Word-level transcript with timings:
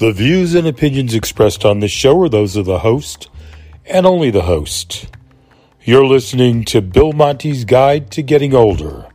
The 0.00 0.10
views 0.10 0.56
and 0.56 0.66
opinions 0.66 1.14
expressed 1.14 1.64
on 1.64 1.78
this 1.78 1.92
show 1.92 2.20
are 2.22 2.28
those 2.28 2.56
of 2.56 2.64
the 2.64 2.80
host 2.80 3.30
and 3.86 4.04
only 4.04 4.28
the 4.28 4.42
host. 4.42 5.06
You're 5.84 6.04
listening 6.04 6.64
to 6.64 6.82
Bill 6.82 7.12
Monty's 7.12 7.64
Guide 7.64 8.10
to 8.10 8.22
Getting 8.22 8.54
Older. 8.54 9.06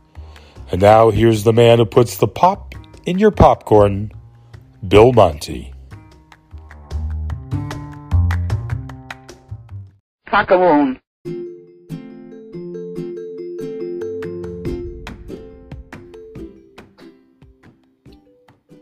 And 0.72 0.80
now 0.80 1.10
here's 1.10 1.44
the 1.44 1.52
man 1.52 1.78
who 1.78 1.84
puts 1.84 2.16
the 2.16 2.26
pop 2.26 2.74
in 3.04 3.18
your 3.18 3.30
popcorn, 3.30 4.10
Bill 4.88 5.12
Monty. 5.12 5.74
Pakawoon. 10.28 10.98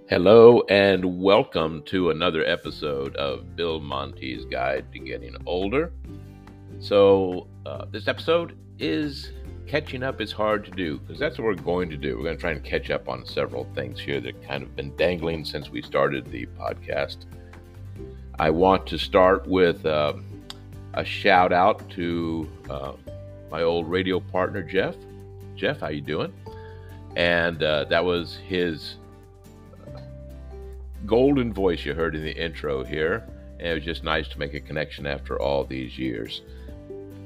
Hello 0.08 0.62
and 0.70 1.20
welcome 1.20 1.82
to 1.82 2.08
another 2.08 2.42
episode 2.46 3.14
of 3.16 3.54
Bill 3.54 3.78
Monty's 3.78 4.46
Guide 4.46 4.90
to 4.94 4.98
Getting 4.98 5.36
Older. 5.44 5.92
So, 6.80 7.46
uh, 7.66 7.84
this 7.90 8.08
episode 8.08 8.56
is 8.78 9.32
catching 9.66 10.02
up 10.02 10.22
is 10.22 10.32
hard 10.32 10.64
to 10.64 10.70
do 10.70 10.96
because 10.96 11.18
that's 11.18 11.36
what 11.36 11.44
we're 11.44 11.62
going 11.62 11.90
to 11.90 11.98
do. 11.98 12.16
We're 12.16 12.22
going 12.22 12.36
to 12.36 12.40
try 12.40 12.52
and 12.52 12.64
catch 12.64 12.88
up 12.88 13.06
on 13.06 13.26
several 13.26 13.68
things 13.74 14.00
here 14.00 14.18
that 14.22 14.42
kind 14.48 14.62
of 14.62 14.74
been 14.74 14.96
dangling 14.96 15.44
since 15.44 15.68
we 15.68 15.82
started 15.82 16.24
the 16.32 16.46
podcast. 16.58 17.26
I 18.38 18.48
want 18.48 18.86
to 18.86 18.96
start 18.96 19.46
with 19.46 19.84
uh, 19.84 20.14
a 20.94 21.04
shout 21.04 21.52
out 21.52 21.86
to 21.90 22.48
uh, 22.70 22.92
my 23.50 23.60
old 23.60 23.86
radio 23.90 24.20
partner 24.20 24.62
Jeff. 24.62 24.96
Jeff, 25.54 25.80
how 25.80 25.88
you 25.88 26.00
doing? 26.00 26.32
And 27.14 27.62
uh, 27.62 27.84
that 27.90 28.02
was 28.02 28.38
his 28.48 28.96
golden 31.06 31.52
voice 31.52 31.84
you 31.84 31.94
heard 31.94 32.14
in 32.14 32.22
the 32.22 32.32
intro 32.32 32.84
here. 32.84 33.26
And 33.58 33.68
it 33.68 33.74
was 33.74 33.84
just 33.84 34.04
nice 34.04 34.28
to 34.28 34.38
make 34.38 34.54
a 34.54 34.60
connection 34.60 35.06
after 35.06 35.40
all 35.40 35.64
these 35.64 35.98
years. 35.98 36.42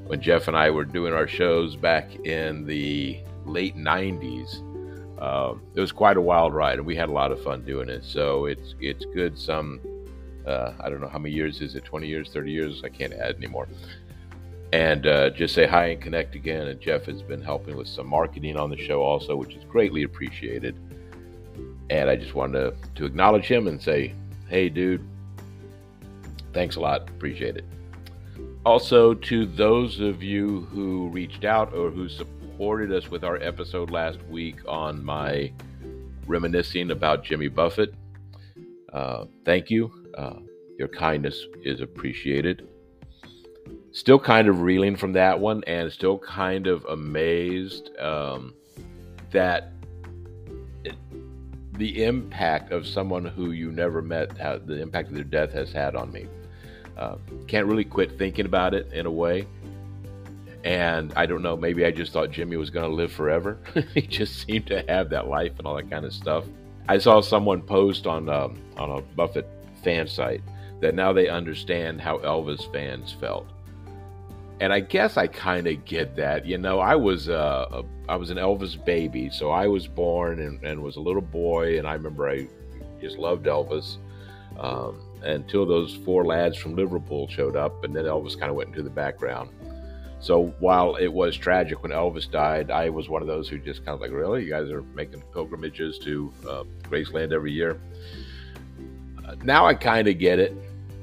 When 0.07 0.21
Jeff 0.21 0.49
and 0.49 0.57
I 0.57 0.71
were 0.71 0.85
doing 0.85 1.13
our 1.13 1.29
shows 1.29 1.77
back 1.77 2.15
in 2.25 2.67
the 2.67 3.21
late 3.45 3.77
90s, 3.77 4.61
um, 5.23 5.63
it 5.75 5.81
was 5.81 5.93
quite 5.93 6.17
a 6.17 6.21
wild 6.21 6.53
ride, 6.53 6.79
and 6.79 6.87
we 6.87 6.97
had 6.97 7.09
a 7.09 7.13
lot 7.13 7.31
of 7.31 7.43
fun 7.45 7.65
doing 7.65 7.89
it. 7.89 8.03
So 8.03 8.47
it's 8.47 8.75
it's 8.81 9.05
good. 9.05 9.39
Some 9.39 9.81
uh, 10.47 10.73
I 10.81 10.91
don't 10.91 11.01
know 11.01 11.09
how 11.09 11.19
many 11.19 11.35
years 11.35 11.61
is 11.61 11.75
it? 11.75 11.85
20 11.85 12.09
years, 12.09 12.31
30 12.33 12.51
years? 12.51 12.83
I 12.85 12.89
can't 12.89 13.13
add 13.13 13.37
anymore. 13.37 13.69
And 14.73 15.07
uh, 15.07 15.31
just 15.31 15.55
say 15.55 15.67
hi 15.67 15.87
and 15.89 16.01
connect 16.01 16.35
again. 16.35 16.67
And 16.67 16.81
Jeff 16.81 17.05
has 17.05 17.23
been 17.23 17.43
helping 17.43 17.77
with 17.77 17.87
some 17.87 18.07
marketing 18.07 18.57
on 18.57 18.71
the 18.71 18.77
show 18.77 19.03
also, 19.03 19.37
which 19.37 19.55
is 19.55 19.65
greatly 19.65 20.03
appreciated. 20.03 20.77
And 21.91 22.09
I 22.09 22.17
just 22.17 22.35
wanted 22.35 22.59
to, 22.61 22.75
to 22.95 23.05
acknowledge 23.05 23.47
him 23.47 23.67
and 23.67 23.81
say, 23.81 24.15
hey, 24.49 24.69
dude, 24.69 25.07
thanks 26.53 26.77
a 26.77 26.81
lot. 26.81 27.09
Appreciate 27.11 27.57
it. 27.57 27.65
Also, 28.65 29.15
to 29.15 29.47
those 29.47 30.01
of 30.01 30.23
you 30.23 30.63
who 30.73 31.09
reached 31.09 31.45
out 31.45 31.75
or 31.75 31.91
who 31.91 32.09
supported 32.09 32.93
us 32.93 33.11
with 33.11 33.25
our 33.25 33.37
episode 33.39 33.91
last 33.91 34.23
week 34.31 34.57
on 34.69 35.05
my 35.05 35.53
reminiscing 36.27 36.93
about 36.93 37.25
Jimmy 37.25 37.49
Buffett, 37.49 37.95
uh, 38.93 39.25
thank 39.45 39.69
you. 39.71 39.93
Uh, 40.17 40.37
your 40.79 40.89
kindness 40.89 41.47
is 41.65 41.81
appreciated. 41.81 42.69
Still 43.91 44.19
kind 44.19 44.49
of 44.49 44.63
reeling 44.63 44.97
from 44.97 45.13
that 45.15 45.39
one 45.39 45.63
and 45.67 45.91
still 45.93 46.19
kind 46.19 46.67
of 46.67 46.85
amazed 46.87 47.91
um, 47.99 48.55
that 49.33 49.72
the 51.75 52.05
impact 52.05 52.73
of 52.73 52.87
someone 52.87 53.25
who 53.25 53.53
you 53.53 53.73
never 53.73 54.03
met, 54.03 54.37
how 54.39 54.59
the 54.59 54.81
impact 54.81 55.09
of 55.09 55.15
their 55.15 55.25
death 55.25 55.53
has 55.53 55.73
had 55.73 55.97
on 55.97 56.13
me. 56.13 56.27
Uh, 56.97 57.17
can't 57.47 57.67
really 57.67 57.85
quit 57.85 58.19
thinking 58.19 58.47
about 58.47 58.75
it 58.75 58.93
in 58.93 59.07
a 59.07 59.11
way. 59.11 59.47
And 60.65 61.13
I 61.17 61.27
don't 61.27 61.43
know, 61.43 61.57
maybe 61.57 61.85
I 61.85 61.91
just 61.91 62.13
thought 62.13 62.31
Jimmy 62.31 62.57
was 62.57 62.71
going 62.71 62.89
to 62.89 62.95
live 62.95 63.11
forever. 63.11 63.59
he 63.95 64.03
just 64.03 64.47
seemed 64.47 64.67
to 64.69 64.85
have 64.89 65.11
that 65.11 65.29
life 65.29 65.53
and 65.59 65.67
all 65.67 65.75
that 65.77 65.91
kind 65.91 66.05
of 66.05 66.13
stuff. 66.13 66.45
I 66.89 66.99
saw 66.99 67.21
someone 67.21 67.63
post 67.63 68.07
on 68.07 68.29
um, 68.29 68.61
on 68.77 68.91
a 68.91 69.01
Buffett 69.01 69.49
fan 69.83 70.07
site 70.07 70.43
that 70.81 70.95
now 70.95 71.13
they 71.13 71.29
understand 71.29 72.01
how 72.01 72.19
Elvis 72.19 72.71
fans 72.73 73.13
felt 73.13 73.49
and 74.63 74.73
I 74.73 74.79
guess 74.79 75.17
I 75.17 75.27
kind 75.27 75.67
of 75.67 75.85
get 75.85 76.15
that. 76.15 76.47
You 76.47 76.57
know, 76.57 76.79
I 76.79 76.95
was 76.95 77.29
uh, 77.29 77.67
a, 77.73 77.83
I 78.09 78.15
was 78.15 78.31
an 78.31 78.37
Elvis 78.37 78.83
baby, 78.85 79.29
so 79.29 79.51
I 79.51 79.67
was 79.67 79.89
born 79.89 80.39
and, 80.39 80.63
and 80.63 80.81
was 80.81 80.95
a 80.95 81.01
little 81.01 81.21
boy, 81.21 81.79
and 81.79 81.87
I 81.87 81.95
remember 81.95 82.31
I 82.31 82.47
just 83.01 83.19
loved 83.19 83.47
Elvis 83.47 83.97
um, 84.61 85.01
until 85.23 85.67
those 85.67 85.97
four 86.05 86.25
lads 86.25 86.57
from 86.57 86.77
Liverpool 86.77 87.27
showed 87.27 87.57
up, 87.57 87.83
and 87.83 87.93
then 87.93 88.05
Elvis 88.05 88.39
kind 88.39 88.51
of 88.51 88.55
went 88.55 88.69
into 88.69 88.85
the 88.85 88.91
background. 88.91 89.51
So 90.21 90.55
while 90.61 90.95
it 90.95 91.13
was 91.13 91.37
tragic 91.37 91.83
when 91.83 91.91
Elvis 91.91 92.31
died, 92.31 92.71
I 92.71 92.89
was 92.89 93.09
one 93.09 93.21
of 93.21 93.27
those 93.27 93.49
who 93.49 93.59
just 93.59 93.85
kind 93.85 93.97
of 93.97 94.01
like, 94.01 94.13
really, 94.13 94.45
you 94.45 94.51
guys 94.51 94.71
are 94.71 94.83
making 94.95 95.23
pilgrimages 95.33 95.99
to 96.05 96.33
uh, 96.49 96.63
Graceland 96.85 97.33
every 97.33 97.51
year. 97.51 97.81
Uh, 99.27 99.35
now 99.43 99.67
I 99.67 99.75
kind 99.75 100.07
of 100.07 100.21
get 100.21 100.39
it 100.39 100.57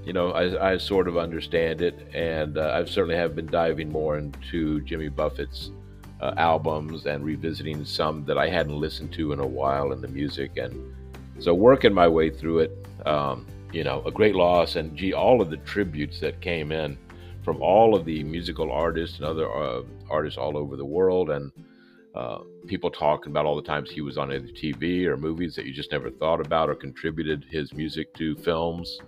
you 0.06 0.14
know, 0.14 0.32
I, 0.32 0.74
I, 0.74 0.78
sort 0.78 1.08
of 1.08 1.18
understand 1.18 1.82
it, 1.82 2.08
and 2.14 2.58
uh, 2.58 2.72
I 2.74 2.86
certainly 2.86 3.16
have 3.16 3.36
been 3.36 3.48
diving 3.48 3.92
more 3.92 4.18
into 4.18 4.82
Jimmy 4.82 5.10
Buffett's 5.10 5.72
uh, 6.22 6.34
albums 6.38 7.06
and 7.06 7.24
revisiting 7.24 7.86
some 7.86 8.26
that 8.26 8.38
I 8.38 8.50
hadn't 8.50 8.80
listened 8.80 9.14
to 9.14 9.34
in 9.34 9.40
a 9.40 9.48
while 9.48 9.92
in 9.92 10.02
the 10.02 10.08
music, 10.08 10.58
and 10.58 10.94
so 11.40 11.54
working 11.54 11.94
my 11.94 12.08
way 12.08 12.30
through 12.30 12.60
it. 12.60 12.86
Um, 13.06 13.46
you 13.72 13.84
know, 13.84 14.02
a 14.04 14.12
great 14.12 14.36
loss, 14.36 14.78
and 14.78 14.98
gee, 14.98 15.14
all 15.14 15.42
of 15.42 15.52
the 15.52 15.58
tributes 15.58 16.20
that 16.22 16.42
came 16.42 16.72
in 16.72 16.98
from 17.44 17.62
all 17.62 17.96
of 17.96 18.04
the 18.04 18.24
musical 18.24 18.72
artists 18.72 19.18
and 19.18 19.26
other 19.26 19.52
uh, 19.52 19.84
artists 20.10 20.40
all 20.40 20.58
over 20.58 20.76
the 20.76 20.86
world, 20.86 21.30
and 21.30 21.52
uh, 22.16 22.40
people 22.66 22.90
talking 22.90 23.32
about 23.32 23.46
all 23.46 23.56
the 23.56 23.62
times 23.62 23.92
he 23.92 24.02
was 24.02 24.18
on 24.18 24.32
either 24.32 24.48
TV 24.48 25.06
or 25.06 25.18
movies 25.18 25.56
that 25.56 25.66
you 25.66 25.74
just 25.74 25.92
never 25.92 26.10
thought 26.10 26.44
about 26.44 26.68
or 26.68 26.76
contributed 26.76 27.46
his 27.50 27.74
music 27.74 28.12
to 28.16 28.36
films 28.38 29.00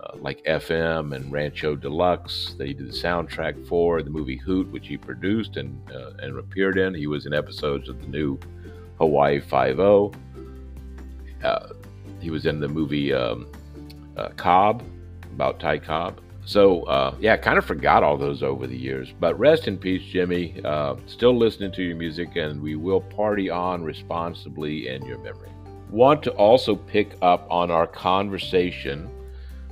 uh, 0.00 0.16
like 0.16 0.44
FM 0.44 1.14
and 1.14 1.30
Rancho 1.30 1.76
Deluxe 1.76 2.54
that 2.58 2.66
he 2.66 2.74
did 2.74 2.88
the 2.88 2.92
soundtrack 2.92 3.66
for, 3.66 4.02
the 4.02 4.10
movie 4.10 4.36
Hoot, 4.36 4.70
which 4.70 4.88
he 4.88 4.96
produced 4.96 5.56
and 5.56 5.80
uh, 5.90 6.12
and 6.18 6.38
appeared 6.38 6.78
in. 6.78 6.94
He 6.94 7.06
was 7.06 7.26
in 7.26 7.32
episodes 7.32 7.88
of 7.88 8.00
the 8.00 8.08
new 8.08 8.38
Hawaii 8.98 9.40
Five 9.40 9.80
O. 9.80 10.12
Uh, 11.42 11.68
he 12.20 12.30
was 12.30 12.46
in 12.46 12.60
the 12.60 12.68
movie 12.68 13.12
um, 13.12 13.46
uh, 14.16 14.28
Cobb 14.36 14.82
about 15.32 15.60
Ty 15.60 15.78
Cobb. 15.78 16.20
So 16.44 16.82
uh, 16.84 17.14
yeah, 17.18 17.36
kind 17.36 17.58
of 17.58 17.64
forgot 17.64 18.02
all 18.02 18.16
those 18.16 18.42
over 18.42 18.66
the 18.66 18.76
years. 18.76 19.12
But 19.18 19.38
rest 19.38 19.66
in 19.66 19.76
peace, 19.76 20.02
Jimmy. 20.10 20.60
Uh, 20.64 20.94
still 21.06 21.36
listening 21.36 21.72
to 21.72 21.82
your 21.82 21.96
music, 21.96 22.36
and 22.36 22.62
we 22.62 22.76
will 22.76 23.00
party 23.00 23.50
on 23.50 23.82
responsibly 23.82 24.88
in 24.88 25.04
your 25.04 25.18
memory. 25.18 25.50
Want 25.90 26.22
to 26.22 26.30
also 26.32 26.74
pick 26.74 27.16
up 27.20 27.46
on 27.50 27.70
our 27.70 27.86
conversation 27.86 29.10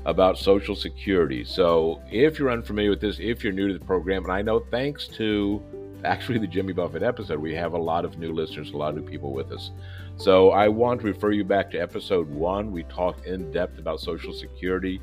about 0.06 0.38
Social 0.38 0.76
Security. 0.76 1.44
So, 1.44 2.00
if 2.10 2.38
you're 2.38 2.50
unfamiliar 2.50 2.90
with 2.90 3.00
this, 3.00 3.18
if 3.20 3.42
you're 3.42 3.52
new 3.52 3.68
to 3.68 3.78
the 3.78 3.84
program, 3.84 4.24
and 4.24 4.32
I 4.32 4.42
know 4.42 4.60
thanks 4.70 5.08
to 5.08 5.62
actually 6.04 6.38
the 6.38 6.46
Jimmy 6.46 6.74
Buffett 6.74 7.02
episode, 7.02 7.40
we 7.40 7.54
have 7.54 7.72
a 7.72 7.78
lot 7.78 8.04
of 8.04 8.18
new 8.18 8.32
listeners, 8.32 8.72
a 8.72 8.76
lot 8.76 8.90
of 8.90 9.02
new 9.02 9.10
people 9.10 9.32
with 9.32 9.50
us. 9.50 9.70
So, 10.16 10.50
I 10.50 10.68
want 10.68 11.00
to 11.00 11.06
refer 11.06 11.32
you 11.32 11.44
back 11.44 11.70
to 11.72 11.78
episode 11.78 12.28
one. 12.28 12.70
We 12.70 12.84
talked 12.84 13.26
in 13.26 13.50
depth 13.50 13.78
about 13.78 14.00
Social 14.00 14.32
Security. 14.32 15.00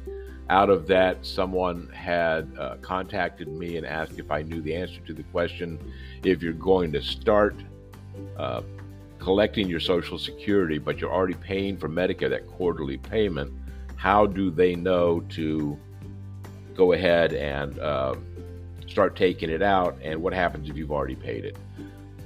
Out 0.50 0.70
of 0.70 0.86
that, 0.88 1.26
someone 1.26 1.90
had 1.94 2.52
uh, 2.60 2.76
contacted 2.82 3.48
me 3.48 3.78
and 3.78 3.86
asked 3.86 4.20
if 4.20 4.30
I 4.32 4.42
knew 4.42 4.62
the 4.62 4.76
answer 4.76 5.00
to 5.08 5.14
the 5.14 5.24
question 5.24 5.80
if 6.24 6.44
you're 6.44 6.54
going 6.54 6.92
to 6.92 7.02
start 7.02 7.56
uh, 8.38 8.62
collecting 9.18 9.68
your 9.68 9.80
Social 9.80 10.20
Security, 10.20 10.78
but 10.78 10.98
you're 11.00 11.12
already 11.12 11.36
paying 11.36 11.78
for 11.78 11.88
Medicare, 11.88 12.30
that 12.30 12.48
quarterly 12.48 12.98
payment 12.98 13.54
how 14.02 14.26
do 14.26 14.50
they 14.50 14.74
know 14.74 15.20
to 15.30 15.78
go 16.74 16.94
ahead 16.94 17.34
and 17.34 17.78
uh, 17.78 18.16
start 18.88 19.16
taking 19.16 19.48
it 19.48 19.62
out? 19.62 19.96
And 20.02 20.24
what 20.24 20.34
happens 20.34 20.68
if 20.68 20.76
you've 20.76 20.92
already 20.92 21.16
paid 21.16 21.46
it? 21.46 21.56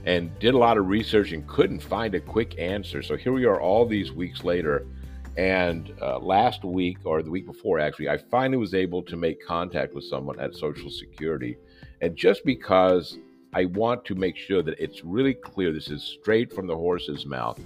And 0.06 0.40
did 0.40 0.54
a 0.54 0.58
lot 0.58 0.78
of 0.78 0.88
research 0.88 1.34
and 1.34 1.46
couldn't 1.46 1.82
find 1.82 2.16
a 2.16 2.22
quick 2.22 2.58
answer. 2.58 3.04
So 3.04 3.18
here 3.18 3.34
we 3.34 3.44
are, 3.44 3.60
all 3.60 3.86
these 3.86 4.14
weeks 4.14 4.46
later. 4.46 4.88
And 5.36 5.92
uh, 6.02 6.20
last 6.20 6.64
week, 6.64 7.00
or 7.04 7.22
the 7.22 7.30
week 7.30 7.46
before, 7.46 7.78
actually, 7.78 8.08
I 8.08 8.20
finally 8.20 8.56
was 8.58 8.74
able 8.74 9.04
to 9.04 9.18
make 9.18 9.46
contact 9.46 9.94
with 9.94 10.06
someone 10.06 10.40
at 10.40 10.56
Social 10.56 10.90
Security. 10.90 11.58
And 12.00 12.16
just 12.16 12.46
because 12.46 13.18
I 13.52 13.66
want 13.66 14.06
to 14.06 14.16
make 14.16 14.38
sure 14.38 14.64
that 14.64 14.80
it's 14.80 15.04
really 15.04 15.34
clear, 15.34 15.74
this 15.74 15.90
is 15.90 16.04
straight 16.04 16.54
from 16.54 16.68
the 16.68 16.76
horse's 16.78 17.26
mouth, 17.26 17.60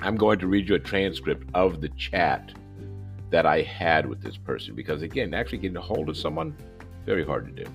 I'm 0.00 0.16
going 0.16 0.40
to 0.40 0.48
read 0.48 0.68
you 0.68 0.74
a 0.74 0.80
transcript 0.80 1.48
of 1.54 1.80
the 1.80 1.90
chat 1.90 2.52
that 3.30 3.46
I 3.46 3.62
had 3.62 4.06
with 4.06 4.20
this 4.22 4.36
person 4.36 4.74
because 4.74 5.02
again, 5.02 5.34
actually 5.34 5.58
getting 5.58 5.76
a 5.76 5.80
hold 5.80 6.08
of 6.08 6.16
someone 6.16 6.56
very 7.06 7.24
hard 7.24 7.54
to 7.54 7.64
do. 7.64 7.70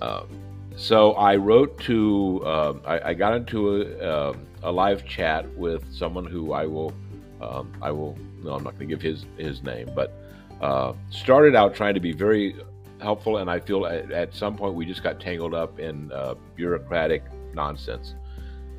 Um, 0.00 0.28
so 0.76 1.12
I 1.12 1.36
wrote 1.36 1.78
to, 1.80 2.42
uh, 2.44 2.74
I, 2.84 3.10
I, 3.10 3.14
got 3.14 3.34
into 3.34 3.82
a, 3.82 3.98
uh, 3.98 4.36
a, 4.64 4.72
live 4.72 5.04
chat 5.06 5.48
with 5.56 5.84
someone 5.92 6.24
who 6.24 6.52
I 6.52 6.66
will 6.66 6.92
Um, 7.40 7.72
I 7.82 7.90
will. 7.90 8.16
No, 8.42 8.54
I'm 8.54 8.64
not 8.64 8.78
going 8.78 8.88
to 8.88 8.96
give 8.96 9.02
his 9.02 9.26
his 9.36 9.62
name, 9.62 9.90
but 9.94 10.12
uh, 10.60 10.92
started 11.10 11.54
out 11.54 11.74
trying 11.74 11.94
to 11.94 12.00
be 12.00 12.12
very 12.12 12.56
helpful, 13.00 13.38
and 13.38 13.50
I 13.50 13.58
feel 13.60 13.84
at, 13.86 14.10
at 14.12 14.34
some 14.34 14.56
point 14.56 14.74
we 14.74 14.86
just 14.86 15.02
got 15.02 15.20
tangled 15.20 15.54
up 15.54 15.78
in 15.80 16.10
uh, 16.12 16.34
bureaucratic 16.54 17.24
nonsense. 17.52 18.14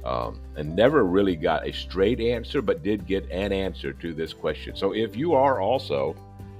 Um, 0.03 0.41
and 0.57 0.75
never 0.75 1.05
really 1.05 1.37
got 1.37 1.65
a 1.65 1.71
straight 1.71 2.19
answer, 2.19 2.61
but 2.61 2.83
did 2.83 3.07
get 3.07 3.23
an 3.31 3.53
answer 3.53 3.93
to 3.93 4.13
this 4.13 4.33
question. 4.33 4.75
So 4.75 4.93
if 4.93 5.15
you 5.15 5.33
are 5.33 5.61
also 5.61 6.13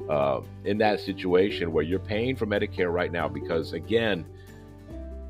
uh, 0.09 0.41
in 0.63 0.77
that 0.77 1.01
situation 1.01 1.73
where 1.73 1.83
you're 1.83 1.99
paying 1.99 2.37
for 2.37 2.45
Medicare 2.45 2.91
right 2.91 3.11
now, 3.11 3.27
because 3.27 3.73
again, 3.73 4.25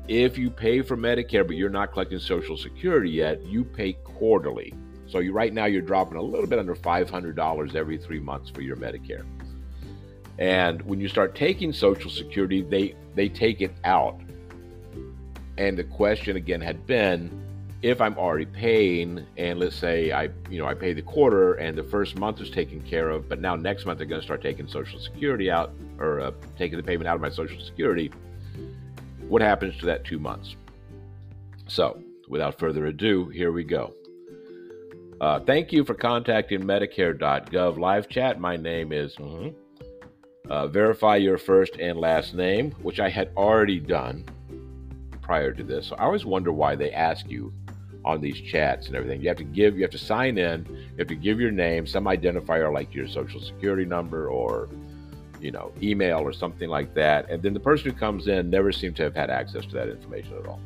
if 0.06 0.38
you 0.38 0.50
pay 0.50 0.82
for 0.82 0.96
Medicare 0.96 1.46
but 1.46 1.56
you're 1.56 1.70
not 1.70 1.92
collecting 1.92 2.18
Social 2.18 2.56
Security 2.56 3.10
yet, 3.10 3.42
you 3.42 3.64
pay 3.64 3.94
quarterly. 3.94 4.72
So 5.06 5.18
you 5.18 5.32
right 5.32 5.52
now 5.52 5.64
you're 5.64 5.82
dropping 5.82 6.16
a 6.16 6.22
little 6.22 6.46
bit 6.46 6.58
under 6.58 6.74
$500 6.74 7.74
every 7.74 7.98
three 7.98 8.20
months 8.20 8.50
for 8.50 8.62
your 8.62 8.76
Medicare. 8.76 9.24
And 10.38 10.82
when 10.82 11.00
you 11.00 11.08
start 11.08 11.34
taking 11.34 11.72
Social 11.72 12.10
Security, 12.10 12.62
they 12.62 12.94
they 13.14 13.28
take 13.28 13.60
it 13.60 13.72
out. 13.84 14.20
And 15.56 15.78
the 15.78 15.84
question 15.84 16.36
again 16.36 16.60
had 16.60 16.86
been, 16.86 17.43
if 17.84 18.00
I'm 18.00 18.16
already 18.16 18.46
paying, 18.46 19.26
and 19.36 19.60
let's 19.60 19.76
say 19.76 20.10
I 20.10 20.30
you 20.48 20.58
know 20.58 20.64
I 20.64 20.72
pay 20.72 20.94
the 20.94 21.02
quarter 21.02 21.52
and 21.54 21.76
the 21.76 21.84
first 21.84 22.16
month 22.16 22.40
is 22.40 22.48
taken 22.48 22.80
care 22.80 23.10
of, 23.10 23.28
but 23.28 23.40
now 23.40 23.56
next 23.56 23.84
month 23.84 23.98
they're 23.98 24.06
going 24.06 24.22
to 24.22 24.24
start 24.26 24.40
taking 24.40 24.66
Social 24.66 24.98
Security 24.98 25.50
out 25.50 25.74
or 25.98 26.20
uh, 26.20 26.30
taking 26.56 26.78
the 26.78 26.82
payment 26.82 27.06
out 27.06 27.14
of 27.14 27.20
my 27.20 27.28
Social 27.28 27.60
Security. 27.60 28.10
What 29.28 29.42
happens 29.42 29.76
to 29.80 29.86
that 29.86 30.02
two 30.02 30.18
months? 30.18 30.56
So, 31.66 32.02
without 32.26 32.58
further 32.58 32.86
ado, 32.86 33.28
here 33.28 33.52
we 33.52 33.64
go. 33.64 33.92
Uh, 35.20 35.40
thank 35.40 35.70
you 35.70 35.84
for 35.84 35.92
contacting 35.92 36.62
Medicare.gov 36.62 37.78
live 37.78 38.08
chat. 38.08 38.40
My 38.40 38.56
name 38.56 38.92
is. 38.92 39.14
Mm-hmm, 39.16 40.50
uh, 40.50 40.68
verify 40.68 41.16
your 41.16 41.36
first 41.36 41.76
and 41.78 41.98
last 41.98 42.32
name, 42.32 42.70
which 42.80 42.98
I 42.98 43.10
had 43.10 43.30
already 43.36 43.78
done 43.78 44.24
prior 45.20 45.52
to 45.52 45.62
this. 45.62 45.88
So 45.88 45.96
I 45.96 46.04
always 46.04 46.24
wonder 46.24 46.52
why 46.52 46.76
they 46.76 46.90
ask 46.90 47.28
you 47.28 47.52
on 48.04 48.20
these 48.20 48.40
chats 48.40 48.86
and 48.86 48.96
everything. 48.96 49.20
You 49.20 49.28
have 49.28 49.38
to 49.38 49.44
give, 49.44 49.76
you 49.76 49.82
have 49.82 49.90
to 49.92 49.98
sign 49.98 50.38
in, 50.38 50.66
you 50.66 50.98
have 50.98 51.08
to 51.08 51.14
give 51.14 51.40
your 51.40 51.50
name, 51.50 51.86
some 51.86 52.04
identifier 52.04 52.72
like 52.72 52.94
your 52.94 53.08
social 53.08 53.40
security 53.40 53.84
number 53.84 54.28
or 54.28 54.68
you 55.40 55.50
know 55.50 55.72
email 55.82 56.18
or 56.18 56.32
something 56.32 56.68
like 56.68 56.94
that, 56.94 57.28
and 57.28 57.42
then 57.42 57.52
the 57.52 57.60
person 57.60 57.90
who 57.90 57.96
comes 57.96 58.28
in 58.28 58.50
never 58.50 58.72
seems 58.72 58.96
to 58.96 59.02
have 59.02 59.14
had 59.14 59.30
access 59.30 59.66
to 59.66 59.72
that 59.72 59.88
information 59.88 60.36
at 60.38 60.46
all. 60.46 60.60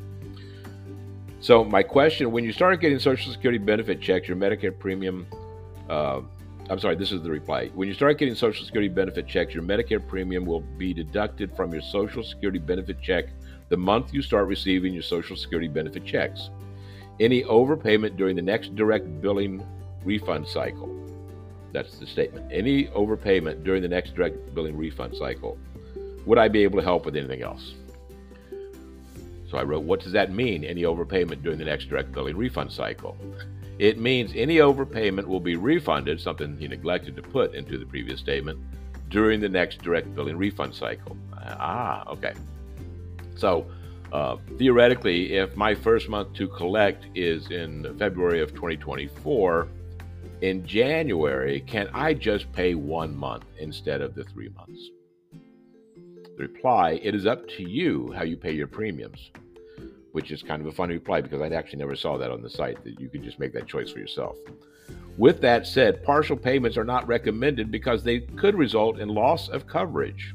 So 1.41 1.63
my 1.63 1.83
question: 1.83 2.31
When 2.31 2.43
you 2.43 2.51
start 2.51 2.79
getting 2.79 2.99
Social 2.99 3.31
Security 3.31 3.57
benefit 3.57 4.01
checks, 4.01 4.27
your 4.27 4.37
Medicare 4.37 4.77
premium 4.77 5.27
uh, 5.89 6.21
I'm 6.69 6.77
sorry, 6.77 6.95
this 6.95 7.11
is 7.11 7.23
the 7.23 7.31
reply. 7.31 7.69
When 7.73 7.87
you 7.87 7.95
start 7.95 8.19
getting 8.19 8.35
Social 8.35 8.63
Security 8.63 8.89
benefit 8.89 9.27
checks, 9.27 9.55
your 9.55 9.63
Medicare 9.63 10.05
premium 10.07 10.45
will 10.45 10.61
be 10.61 10.93
deducted 10.93 11.55
from 11.55 11.73
your 11.73 11.81
Social 11.81 12.23
Security 12.23 12.59
benefit 12.59 13.01
check 13.01 13.25
the 13.69 13.77
month 13.77 14.13
you 14.13 14.21
start 14.21 14.47
receiving 14.47 14.93
your 14.93 15.01
Social 15.01 15.35
Security 15.35 15.67
benefit 15.67 16.05
checks. 16.05 16.51
Any 17.19 17.43
overpayment 17.43 18.17
during 18.17 18.35
the 18.35 18.41
next 18.41 18.75
direct 18.75 19.21
billing 19.21 19.65
refund 20.03 20.47
cycle. 20.47 20.89
That's 21.71 21.99
the 21.99 22.07
statement. 22.07 22.49
Any 22.51 22.87
overpayment 22.87 23.63
during 23.63 23.81
the 23.81 23.87
next 23.87 24.15
direct 24.15 24.53
billing 24.55 24.77
refund 24.77 25.15
cycle. 25.15 25.57
Would 26.25 26.37
I 26.37 26.47
be 26.47 26.63
able 26.63 26.79
to 26.79 26.83
help 26.83 27.05
with 27.05 27.15
anything 27.15 27.41
else? 27.41 27.73
So 29.49 29.57
I 29.57 29.63
wrote, 29.63 29.83
What 29.83 29.99
does 29.99 30.11
that 30.13 30.31
mean? 30.31 30.63
Any 30.63 30.83
overpayment 30.83 31.43
during 31.43 31.57
the 31.57 31.65
next 31.65 31.89
direct 31.89 32.11
billing 32.11 32.37
refund 32.37 32.71
cycle? 32.71 33.17
It 33.79 33.97
means 33.97 34.31
any 34.35 34.57
overpayment 34.57 35.25
will 35.25 35.39
be 35.39 35.55
refunded, 35.55 36.19
something 36.19 36.57
he 36.57 36.67
neglected 36.67 37.15
to 37.15 37.21
put 37.21 37.55
into 37.55 37.77
the 37.77 37.85
previous 37.85 38.19
statement, 38.19 38.59
during 39.09 39.39
the 39.39 39.49
next 39.49 39.81
direct 39.81 40.13
billing 40.13 40.37
refund 40.37 40.75
cycle. 40.75 41.17
Ah, 41.33 42.03
okay. 42.07 42.33
So, 43.35 43.65
uh, 44.11 44.37
theoretically, 44.57 45.33
if 45.37 45.55
my 45.55 45.75
first 45.75 46.09
month 46.09 46.33
to 46.33 46.47
collect 46.47 47.05
is 47.15 47.51
in 47.51 47.95
February 47.97 48.41
of 48.41 48.53
2024, 48.53 49.67
in 50.41 50.65
January, 50.65 51.61
can 51.61 51.89
I 51.93 52.13
just 52.13 52.51
pay 52.53 52.75
one 52.75 53.15
month 53.15 53.45
instead 53.59 54.01
of 54.01 54.15
the 54.15 54.23
three 54.23 54.49
months? 54.49 54.89
The 56.37 56.43
reply 56.47 56.99
it 57.03 57.13
is 57.13 57.25
up 57.25 57.47
to 57.49 57.69
you 57.69 58.13
how 58.15 58.23
you 58.23 58.37
pay 58.37 58.53
your 58.53 58.67
premiums 58.67 59.31
which 60.11 60.31
is 60.31 60.41
kind 60.41 60.61
of 60.61 60.67
a 60.67 60.71
funny 60.71 60.95
reply 60.95 61.21
because 61.21 61.41
I 61.41 61.47
actually 61.47 61.79
never 61.79 61.95
saw 61.95 62.17
that 62.17 62.31
on 62.31 62.41
the 62.41 62.49
site 62.49 62.83
that 62.83 62.99
you 62.99 63.09
could 63.09 63.23
just 63.23 63.39
make 63.39 63.53
that 63.53 63.67
choice 63.67 63.91
for 63.91 63.99
yourself. 63.99 64.37
With 65.17 65.41
that 65.41 65.67
said, 65.67 66.03
partial 66.03 66.37
payments 66.37 66.77
are 66.77 66.83
not 66.83 67.07
recommended 67.07 67.71
because 67.71 68.03
they 68.03 68.21
could 68.21 68.55
result 68.55 68.99
in 68.99 69.09
loss 69.09 69.49
of 69.49 69.67
coverage. 69.67 70.33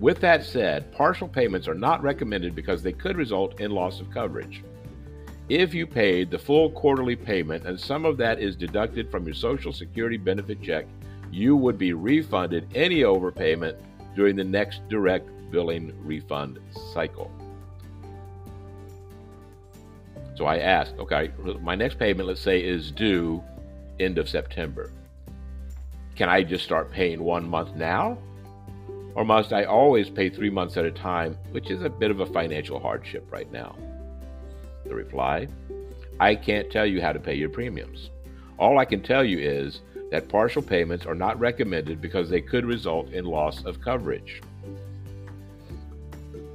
With 0.00 0.20
that 0.20 0.44
said, 0.44 0.92
partial 0.92 1.28
payments 1.28 1.68
are 1.68 1.74
not 1.74 2.02
recommended 2.02 2.54
because 2.54 2.82
they 2.82 2.92
could 2.92 3.16
result 3.16 3.60
in 3.60 3.70
loss 3.70 4.00
of 4.00 4.10
coverage. 4.10 4.62
If 5.48 5.74
you 5.74 5.86
paid 5.86 6.30
the 6.30 6.38
full 6.38 6.70
quarterly 6.70 7.16
payment 7.16 7.66
and 7.66 7.78
some 7.78 8.04
of 8.04 8.16
that 8.16 8.40
is 8.40 8.56
deducted 8.56 9.10
from 9.10 9.24
your 9.24 9.34
Social 9.34 9.72
Security 9.72 10.16
benefit 10.16 10.62
check, 10.62 10.86
you 11.30 11.56
would 11.56 11.78
be 11.78 11.92
refunded 11.92 12.66
any 12.74 13.00
overpayment 13.00 13.76
during 14.16 14.36
the 14.36 14.44
next 14.44 14.88
direct 14.88 15.28
billing 15.50 15.92
refund 16.04 16.58
cycle. 16.92 17.30
So 20.34 20.46
I 20.46 20.58
asked, 20.58 20.94
okay, 20.98 21.30
my 21.60 21.74
next 21.74 21.98
payment, 21.98 22.28
let's 22.28 22.40
say, 22.40 22.60
is 22.60 22.90
due 22.90 23.42
end 24.00 24.18
of 24.18 24.28
September. 24.28 24.90
Can 26.16 26.28
I 26.28 26.42
just 26.42 26.64
start 26.64 26.90
paying 26.90 27.22
one 27.22 27.48
month 27.48 27.76
now? 27.76 28.18
Or 29.14 29.24
must 29.24 29.52
I 29.52 29.64
always 29.64 30.10
pay 30.10 30.28
three 30.28 30.50
months 30.50 30.76
at 30.76 30.84
a 30.84 30.90
time, 30.90 31.38
which 31.52 31.70
is 31.70 31.82
a 31.82 31.88
bit 31.88 32.10
of 32.10 32.20
a 32.20 32.26
financial 32.26 32.80
hardship 32.80 33.26
right 33.30 33.50
now? 33.52 33.76
The 34.84 34.94
reply 34.94 35.48
I 36.20 36.36
can't 36.36 36.70
tell 36.70 36.86
you 36.86 37.00
how 37.00 37.12
to 37.12 37.18
pay 37.18 37.34
your 37.34 37.48
premiums. 37.48 38.10
All 38.58 38.78
I 38.78 38.84
can 38.84 39.02
tell 39.02 39.24
you 39.24 39.38
is 39.38 39.80
that 40.12 40.28
partial 40.28 40.62
payments 40.62 41.06
are 41.06 41.14
not 41.14 41.38
recommended 41.40 42.00
because 42.00 42.30
they 42.30 42.40
could 42.40 42.64
result 42.64 43.10
in 43.10 43.24
loss 43.24 43.64
of 43.64 43.80
coverage. 43.80 44.40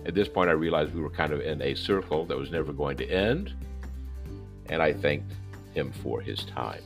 At 0.05 0.15
this 0.15 0.29
point, 0.29 0.49
I 0.49 0.53
realized 0.53 0.93
we 0.95 1.01
were 1.01 1.09
kind 1.09 1.33
of 1.33 1.41
in 1.41 1.61
a 1.61 1.75
circle 1.75 2.25
that 2.25 2.37
was 2.37 2.51
never 2.51 2.71
going 2.71 2.95
to 2.97 3.09
end 3.09 3.53
and 4.69 4.81
I 4.81 4.93
thanked 4.93 5.33
him 5.73 5.91
for 5.91 6.21
his 6.21 6.45
time. 6.45 6.81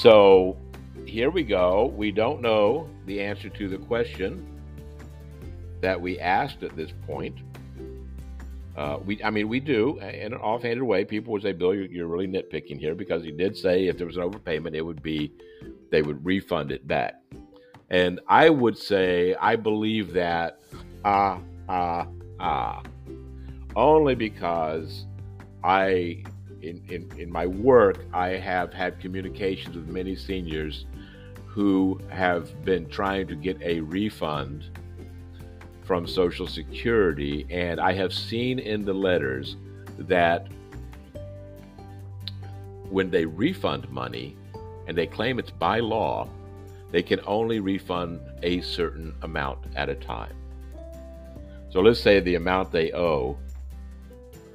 So 0.00 0.56
here 1.04 1.30
we 1.30 1.42
go. 1.42 1.92
We 1.96 2.10
don't 2.12 2.40
know 2.40 2.88
the 3.06 3.20
answer 3.20 3.48
to 3.48 3.68
the 3.68 3.78
question 3.78 4.46
that 5.80 6.00
we 6.00 6.18
asked 6.18 6.62
at 6.62 6.74
this 6.76 6.92
point. 7.06 7.36
Uh, 8.76 8.98
we, 9.04 9.22
I 9.22 9.30
mean, 9.30 9.48
we 9.48 9.60
do 9.60 9.98
in 9.98 10.32
an 10.32 10.40
offhanded 10.40 10.82
way. 10.82 11.04
People 11.04 11.32
would 11.32 11.42
say, 11.42 11.52
"Bill, 11.52 11.74
you're, 11.74 11.86
you're 11.86 12.06
really 12.08 12.26
nitpicking 12.26 12.78
here," 12.78 12.94
because 12.94 13.22
he 13.22 13.30
did 13.30 13.56
say 13.56 13.86
if 13.86 13.98
there 13.98 14.06
was 14.06 14.16
an 14.16 14.22
overpayment, 14.22 14.74
it 14.74 14.82
would 14.82 15.02
be 15.02 15.32
they 15.90 16.02
would 16.02 16.24
refund 16.24 16.72
it 16.72 16.86
back. 16.88 17.22
And 17.90 18.20
I 18.26 18.50
would 18.50 18.76
say 18.76 19.34
I 19.40 19.54
believe 19.56 20.12
that 20.14 20.60
ah 21.04 21.38
ah 21.68 22.08
ah 22.40 22.82
only 23.76 24.14
because 24.14 25.06
I, 25.62 26.24
in, 26.62 26.82
in, 26.88 27.10
in 27.18 27.30
my 27.30 27.46
work, 27.46 28.04
I 28.12 28.30
have 28.30 28.72
had 28.72 29.00
communications 29.00 29.76
with 29.76 29.88
many 29.88 30.14
seniors 30.14 30.86
who 31.54 32.00
have 32.10 32.64
been 32.64 32.84
trying 32.88 33.28
to 33.28 33.36
get 33.36 33.56
a 33.62 33.78
refund 33.78 34.64
from 35.84 36.04
Social 36.04 36.48
Security. 36.48 37.46
And 37.48 37.78
I 37.78 37.92
have 37.92 38.12
seen 38.12 38.58
in 38.58 38.84
the 38.84 38.92
letters 38.92 39.54
that 39.96 40.48
when 42.90 43.08
they 43.08 43.24
refund 43.24 43.88
money 43.88 44.36
and 44.88 44.98
they 44.98 45.06
claim 45.06 45.38
it's 45.38 45.52
by 45.52 45.78
law, 45.78 46.28
they 46.90 47.04
can 47.04 47.20
only 47.24 47.60
refund 47.60 48.20
a 48.42 48.60
certain 48.60 49.14
amount 49.22 49.60
at 49.76 49.88
a 49.88 49.94
time. 49.94 50.34
So 51.70 51.80
let's 51.80 52.00
say 52.00 52.18
the 52.18 52.34
amount 52.34 52.72
they 52.72 52.92
owe 52.92 53.38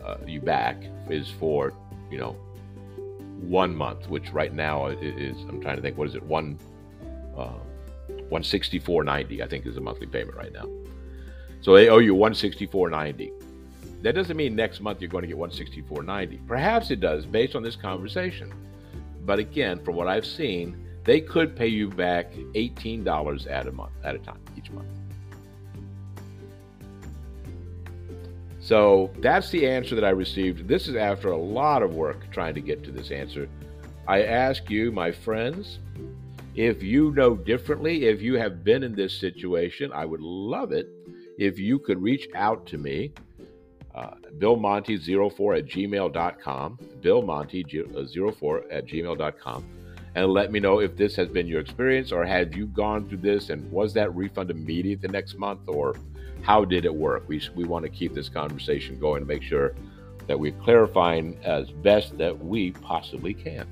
uh, 0.03 0.17
you 0.27 0.41
back 0.41 0.83
is 1.09 1.29
for 1.29 1.71
you 2.11 2.17
know 2.17 2.31
one 3.39 3.73
month, 3.73 4.09
which 4.09 4.31
right 4.31 4.53
now 4.53 4.87
is 4.87 5.37
I'm 5.47 5.61
trying 5.61 5.77
to 5.77 5.81
think 5.81 5.97
what 5.97 6.09
is 6.09 6.15
it 6.15 6.23
one 6.23 6.59
uh, 7.39 7.53
164.90 8.31 9.41
I 9.41 9.47
think 9.47 9.65
is 9.65 9.75
the 9.75 9.81
monthly 9.81 10.07
payment 10.07 10.37
right 10.37 10.51
now. 10.51 10.65
So 11.61 11.73
they 11.73 11.89
owe 11.89 11.97
you 11.97 12.15
164.90. 12.15 13.31
That 14.01 14.15
doesn't 14.15 14.37
mean 14.37 14.55
next 14.55 14.79
month 14.79 15.01
you're 15.01 15.09
going 15.09 15.23
to 15.23 15.27
get 15.27 15.37
164.90. 15.37 16.47
Perhaps 16.47 16.89
it 16.91 16.99
does 16.99 17.25
based 17.25 17.55
on 17.55 17.63
this 17.63 17.75
conversation. 17.75 18.53
But 19.25 19.39
again, 19.39 19.83
from 19.83 19.95
what 19.95 20.07
I've 20.07 20.25
seen, 20.25 20.85
they 21.03 21.21
could 21.21 21.55
pay 21.55 21.67
you 21.67 21.89
back 21.89 22.33
$18 22.33 23.49
at 23.49 23.67
a 23.67 23.71
month 23.71 23.91
at 24.03 24.15
a 24.15 24.19
time 24.19 24.39
each 24.57 24.71
month. 24.71 24.87
So 28.59 29.11
that's 29.19 29.49
the 29.49 29.67
answer 29.67 29.95
that 29.95 30.03
I 30.03 30.11
received. 30.11 30.67
This 30.67 30.87
is 30.87 30.95
after 30.95 31.31
a 31.31 31.37
lot 31.37 31.81
of 31.81 31.95
work 31.95 32.29
trying 32.31 32.53
to 32.53 32.61
get 32.61 32.83
to 32.83 32.91
this 32.91 33.09
answer. 33.11 33.49
I 34.07 34.23
ask 34.23 34.69
you, 34.69 34.91
my 34.91 35.11
friends, 35.11 35.79
if 36.59 36.83
you 36.83 37.13
know 37.13 37.37
differently, 37.37 38.07
if 38.07 38.21
you 38.21 38.33
have 38.33 38.65
been 38.65 38.83
in 38.83 38.93
this 38.93 39.17
situation, 39.17 39.93
I 39.93 40.03
would 40.03 40.19
love 40.19 40.73
it 40.73 40.89
if 41.37 41.57
you 41.57 41.79
could 41.79 42.01
reach 42.01 42.27
out 42.35 42.65
to 42.65 42.77
me, 42.77 43.13
uh, 43.95 44.15
billmonty04 44.39 45.59
at 45.59 45.65
gmail.com, 45.67 46.79
billmonty04 46.99 48.63
at 48.69 48.85
gmail.com, 48.85 49.65
and 50.15 50.27
let 50.27 50.51
me 50.51 50.59
know 50.59 50.81
if 50.81 50.97
this 50.97 51.15
has 51.15 51.29
been 51.29 51.47
your 51.47 51.61
experience 51.61 52.11
or 52.11 52.25
have 52.25 52.53
you 52.53 52.65
gone 52.65 53.07
through 53.07 53.19
this 53.19 53.51
and 53.51 53.71
was 53.71 53.93
that 53.93 54.13
refund 54.13 54.51
immediate 54.51 55.01
the 55.01 55.07
next 55.07 55.37
month 55.37 55.61
or 55.67 55.95
how 56.41 56.65
did 56.65 56.83
it 56.83 56.93
work? 56.93 57.23
We, 57.29 57.41
we 57.55 57.63
want 57.63 57.83
to 57.83 57.89
keep 57.89 58.13
this 58.13 58.27
conversation 58.27 58.99
going 58.99 59.21
to 59.21 59.25
make 59.25 59.43
sure 59.43 59.75
that 60.27 60.37
we're 60.37 60.51
clarifying 60.51 61.39
as 61.41 61.71
best 61.71 62.17
that 62.17 62.37
we 62.37 62.71
possibly 62.71 63.33
can. 63.33 63.65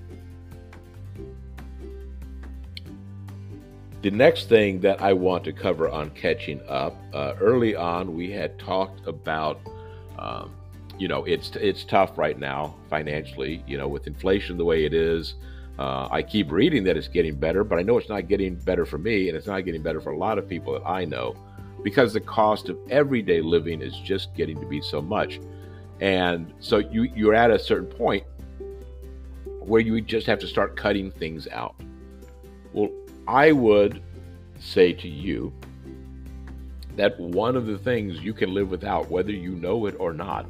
The 4.08 4.16
next 4.16 4.48
thing 4.48 4.80
that 4.80 5.02
I 5.02 5.12
want 5.12 5.44
to 5.44 5.52
cover 5.52 5.90
on 5.90 6.12
catching 6.12 6.62
up, 6.70 6.96
uh, 7.14 7.34
early 7.42 7.76
on 7.76 8.16
we 8.16 8.32
had 8.32 8.58
talked 8.58 9.06
about, 9.06 9.60
um, 10.18 10.56
you 10.98 11.10
know, 11.10 11.26
it's 11.26 11.54
it's 11.58 11.84
tough 11.84 12.18
right 12.18 12.40
now 12.40 12.74
financially. 12.90 13.66
You 13.68 13.78
know, 13.78 13.90
with 13.90 14.08
inflation 14.08 14.56
the 14.56 14.64
way 14.64 14.86
it 14.86 14.94
is, 14.94 15.36
uh, 15.78 16.08
I 16.10 16.22
keep 16.22 16.54
reading 16.54 16.86
that 16.86 16.96
it's 16.96 17.10
getting 17.10 17.36
better, 17.36 17.66
but 17.66 17.80
I 17.80 17.82
know 17.82 17.98
it's 17.98 18.08
not 18.08 18.30
getting 18.30 18.56
better 18.56 18.86
for 18.86 18.98
me, 18.98 19.28
and 19.28 19.38
it's 19.38 19.46
not 19.46 19.66
getting 19.66 19.82
better 19.82 20.00
for 20.00 20.12
a 20.12 20.18
lot 20.18 20.38
of 20.38 20.48
people 20.48 20.72
that 20.72 20.88
I 20.88 21.04
know, 21.04 21.36
because 21.84 22.14
the 22.14 22.22
cost 22.22 22.70
of 22.70 22.78
everyday 22.90 23.42
living 23.42 23.82
is 23.82 24.00
just 24.06 24.34
getting 24.36 24.58
to 24.62 24.66
be 24.66 24.80
so 24.80 25.02
much, 25.02 25.42
and 26.00 26.54
so 26.62 26.78
you 26.78 27.12
you're 27.14 27.36
at 27.36 27.52
a 27.52 27.60
certain 27.60 27.88
point 27.88 28.24
where 29.60 29.82
you 29.82 30.00
just 30.00 30.28
have 30.28 30.40
to 30.40 30.48
start 30.48 30.78
cutting 30.78 31.12
things 31.12 31.46
out. 31.50 31.76
Well, 32.72 32.90
I 33.28 33.52
would 33.52 34.02
say 34.60 34.94
to 34.94 35.08
you 35.08 35.54
that 36.96 37.20
one 37.20 37.56
of 37.56 37.68
the 37.68 37.78
things 37.78 38.20
you 38.22 38.34
can 38.34 38.54
live 38.54 38.72
without, 38.72 39.10
whether 39.10 39.32
you 39.32 39.52
know 39.52 39.86
it 39.86 39.96
or 40.00 40.14
not, 40.14 40.46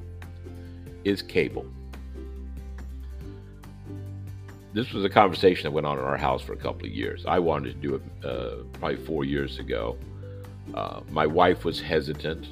is 1.04 1.22
cable. 1.22 1.66
This 4.74 4.92
was 4.94 5.04
a 5.04 5.10
conversation 5.10 5.64
that 5.64 5.72
went 5.72 5.88
on 5.88 5.98
in 5.98 6.04
our 6.04 6.18
house 6.18 6.42
for 6.44 6.54
a 6.54 6.58
couple 6.58 6.86
of 6.86 6.92
years. 6.92 7.26
I 7.26 7.40
wanted 7.40 7.74
to 7.74 7.88
do 7.88 7.96
it 7.96 8.02
uh, 8.24 8.64
probably 8.74 9.04
four 9.06 9.26
years 9.26 9.58
ago. 9.58 9.98
Uh, 10.74 11.02
my 11.10 11.26
wife 11.26 11.66
was 11.66 11.82
hesitant. 11.82 12.48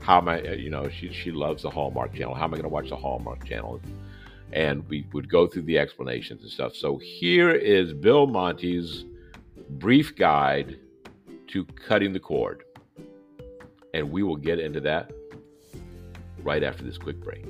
How 0.00 0.18
am 0.18 0.28
I, 0.28 0.40
uh, 0.40 0.52
you 0.52 0.70
know, 0.70 0.88
she, 0.88 1.12
she 1.12 1.30
loves 1.30 1.62
the 1.62 1.70
Hallmark 1.70 2.14
channel. 2.14 2.34
How 2.34 2.44
am 2.44 2.54
I 2.54 2.56
going 2.56 2.62
to 2.62 2.68
watch 2.68 2.88
the 2.88 2.96
Hallmark 2.96 3.44
channel? 3.44 3.80
And 4.52 4.88
we 4.88 5.06
would 5.12 5.28
go 5.30 5.46
through 5.46 5.62
the 5.62 5.78
explanations 5.78 6.42
and 6.42 6.50
stuff. 6.50 6.74
So 6.74 6.96
here 6.96 7.50
is 7.50 7.92
Bill 7.92 8.26
Monty's 8.26 9.04
brief 9.70 10.16
guide 10.16 10.78
to 11.48 11.64
cutting 11.64 12.12
the 12.12 12.20
cord. 12.20 12.64
And 13.94 14.10
we 14.10 14.22
will 14.22 14.36
get 14.36 14.58
into 14.58 14.80
that 14.80 15.10
right 16.42 16.62
after 16.62 16.84
this 16.84 16.98
quick 16.98 17.22
break. 17.22 17.46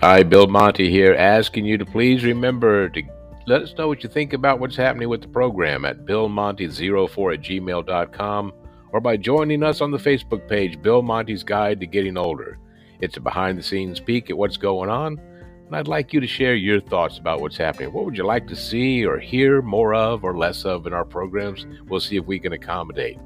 Hi, 0.00 0.22
Bill 0.22 0.46
Monty 0.46 0.90
here, 0.90 1.14
asking 1.14 1.64
you 1.64 1.76
to 1.76 1.84
please 1.84 2.22
remember 2.22 2.88
to 2.90 3.02
let 3.48 3.62
us 3.62 3.74
know 3.76 3.88
what 3.88 4.04
you 4.04 4.08
think 4.08 4.32
about 4.32 4.60
what's 4.60 4.76
happening 4.76 5.08
with 5.08 5.22
the 5.22 5.28
program 5.28 5.84
at 5.84 6.04
billmonty04 6.04 7.34
at 7.34 7.40
gmail.com 7.40 8.52
or 8.92 9.00
by 9.00 9.16
joining 9.16 9.62
us 9.62 9.80
on 9.80 9.90
the 9.90 9.98
Facebook 9.98 10.48
page, 10.48 10.80
Bill 10.80 11.02
Monty's 11.02 11.42
Guide 11.42 11.80
to 11.80 11.86
Getting 11.86 12.16
Older. 12.16 12.58
It's 13.00 13.16
a 13.16 13.20
behind 13.20 13.58
the 13.58 13.62
scenes 13.62 14.00
peek 14.00 14.30
at 14.30 14.36
what's 14.36 14.56
going 14.56 14.90
on, 14.90 15.18
and 15.66 15.76
I'd 15.76 15.88
like 15.88 16.12
you 16.12 16.20
to 16.20 16.26
share 16.26 16.54
your 16.54 16.80
thoughts 16.80 17.18
about 17.18 17.40
what's 17.40 17.56
happening. 17.56 17.92
What 17.92 18.04
would 18.04 18.16
you 18.16 18.24
like 18.24 18.46
to 18.48 18.56
see 18.56 19.04
or 19.04 19.18
hear 19.18 19.62
more 19.62 19.94
of 19.94 20.24
or 20.24 20.36
less 20.36 20.64
of 20.64 20.86
in 20.86 20.92
our 20.92 21.04
programs? 21.04 21.66
We'll 21.88 22.00
see 22.00 22.16
if 22.16 22.24
we 22.24 22.38
can 22.38 22.54
accommodate. 22.54 23.18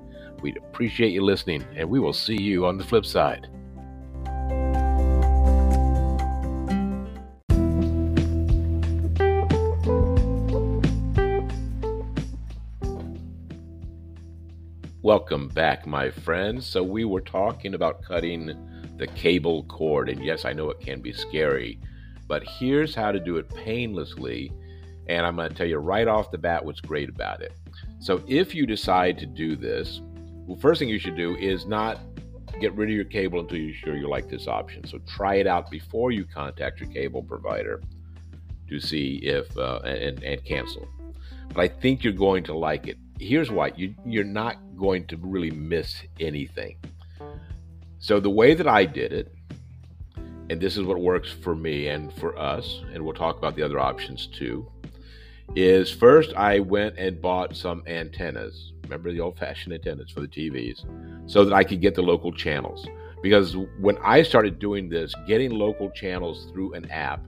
We'd 0.43 0.57
appreciate 0.57 1.13
you 1.13 1.25
listening, 1.25 1.65
and 1.77 1.89
we 1.89 2.01
will 2.01 2.13
see 2.13 2.41
you 2.41 2.67
on 2.67 2.77
the 2.77 2.85
flip 2.85 3.07
side. 3.07 3.49
Welcome 15.05 15.49
back, 15.49 15.85
my 15.85 16.11
friends. 16.11 16.65
So, 16.65 16.81
we 16.81 17.05
were 17.05 17.23
talking 17.23 17.75
about 17.75 18.05
cutting 18.05 18.57
the 18.99 19.09
cable 19.09 19.65
cord, 19.65 20.09
and 20.09 20.25
yes, 20.25 20.45
I 20.45 20.53
know 20.53 20.71
it 20.71 20.79
can 20.79 21.01
be 21.01 21.13
scary, 21.13 21.81
but 22.29 22.45
here's 22.45 22.95
how 22.95 23.11
to 23.11 23.19
do 23.19 23.37
it 23.39 23.53
painlessly. 23.53 24.53
And 25.09 25.27
I'm 25.27 25.35
going 25.35 25.49
to 25.49 25.55
tell 25.57 25.67
you 25.67 25.79
right 25.79 26.07
off 26.07 26.31
the 26.31 26.39
bat 26.39 26.65
what's 26.65 26.81
great 26.81 27.09
about 27.09 27.43
it. 27.43 27.53
So, 27.99 28.23
if 28.29 28.55
you 28.55 28.65
decide 28.65 29.19
to 29.19 29.27
do 29.27 29.57
this, 29.57 30.01
well, 30.47 30.57
first 30.57 30.79
thing 30.79 30.89
you 30.89 31.01
should 31.01 31.17
do 31.17 31.35
is 31.35 31.67
not 31.67 31.99
get 32.61 32.73
rid 32.75 32.89
of 32.89 32.95
your 32.95 33.05
cable 33.05 33.41
until 33.41 33.59
you're 33.59 33.75
sure 33.75 33.97
you 33.97 34.09
like 34.09 34.29
this 34.29 34.47
option. 34.47 34.87
So, 34.87 34.99
try 35.09 35.35
it 35.35 35.49
out 35.49 35.69
before 35.69 36.13
you 36.13 36.25
contact 36.25 36.79
your 36.79 36.91
cable 36.91 37.25
provider 37.25 37.83
to 38.69 38.79
see 38.79 39.17
if 39.25 39.59
uh, 39.59 39.81
and, 39.81 40.23
and 40.23 40.45
cancel. 40.45 40.87
But 41.49 41.59
I 41.59 41.67
think 41.67 42.05
you're 42.05 42.13
going 42.13 42.45
to 42.45 42.55
like 42.55 42.87
it 42.87 42.99
here's 43.23 43.51
why 43.51 43.73
you, 43.77 43.95
you're 44.05 44.25
not 44.25 44.57
going 44.77 45.07
to 45.07 45.17
really 45.17 45.51
miss 45.51 46.03
anything. 46.21 46.77
So, 47.99 48.19
the 48.19 48.31
way 48.31 48.55
that 48.55 48.67
I 48.67 48.85
did 48.85 49.13
it, 49.13 49.35
and 50.51 50.61
this 50.61 50.77
is 50.77 50.83
what 50.83 50.99
works 50.99 51.31
for 51.31 51.55
me 51.55 51.89
and 51.89 52.13
for 52.15 52.37
us, 52.37 52.83
and 52.93 53.05
we'll 53.05 53.15
talk 53.15 53.39
about 53.39 53.55
the 53.55 53.63
other 53.63 53.79
options 53.79 54.27
too, 54.27 54.71
is 55.55 55.91
first 55.91 56.35
I 56.35 56.59
went 56.59 56.99
and 56.99 57.21
bought 57.21 57.57
some 57.57 57.83
antennas. 57.87 58.73
Remember 58.83 59.13
the 59.13 59.21
old 59.21 59.39
fashioned 59.39 59.75
antennas 59.75 60.11
for 60.11 60.21
the 60.21 60.29
TVs, 60.29 60.85
so 61.31 61.45
that 61.45 61.55
I 61.55 61.63
could 61.63 61.81
get 61.81 61.95
the 61.95 62.03
local 62.03 62.33
channels. 62.33 62.87
Because 63.23 63.57
when 63.79 63.97
I 64.03 64.23
started 64.23 64.59
doing 64.59 64.89
this, 64.89 65.15
getting 65.29 65.53
local 65.53 65.91
channels 65.91 66.51
through 66.51 66.75
an 66.75 66.91
app 66.91 67.25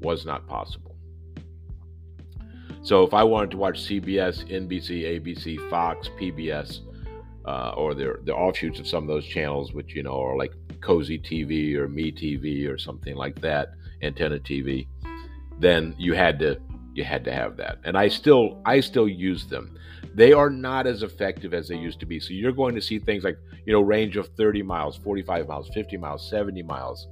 was 0.00 0.26
not 0.26 0.46
possible. 0.46 0.97
So 2.82 3.02
if 3.04 3.12
I 3.12 3.24
wanted 3.24 3.50
to 3.52 3.56
watch 3.56 3.80
CBS, 3.80 4.48
NBC, 4.50 5.20
ABC, 5.20 5.68
Fox, 5.68 6.08
PBS, 6.20 6.80
uh, 7.44 7.72
or 7.76 7.94
the 7.94 8.20
the 8.24 8.34
offshoots 8.34 8.78
of 8.78 8.86
some 8.86 9.04
of 9.04 9.08
those 9.08 9.26
channels, 9.26 9.72
which 9.72 9.94
you 9.94 10.02
know 10.02 10.20
are 10.20 10.36
like 10.36 10.52
Cozi 10.80 11.20
TV 11.20 11.74
or 11.76 11.88
Me 11.88 12.12
TV 12.12 12.68
or 12.68 12.78
something 12.78 13.16
like 13.16 13.40
that, 13.40 13.70
Antenna 14.02 14.38
TV, 14.38 14.86
then 15.58 15.94
you 15.98 16.14
had 16.14 16.38
to 16.40 16.60
you 16.94 17.04
had 17.04 17.24
to 17.24 17.32
have 17.32 17.56
that. 17.56 17.78
And 17.84 17.96
I 17.96 18.08
still 18.08 18.60
I 18.66 18.80
still 18.80 19.08
use 19.08 19.46
them. 19.46 19.76
They 20.14 20.32
are 20.32 20.50
not 20.50 20.86
as 20.86 21.02
effective 21.02 21.54
as 21.54 21.68
they 21.68 21.76
used 21.76 22.00
to 22.00 22.06
be. 22.06 22.20
So 22.20 22.32
you're 22.32 22.52
going 22.52 22.74
to 22.74 22.82
see 22.82 22.98
things 22.98 23.24
like 23.24 23.38
you 23.66 23.72
know 23.72 23.80
range 23.80 24.16
of 24.16 24.28
30 24.36 24.62
miles, 24.62 24.96
45 24.96 25.48
miles, 25.48 25.70
50 25.74 25.96
miles, 25.96 26.28
70 26.28 26.62
miles. 26.62 27.08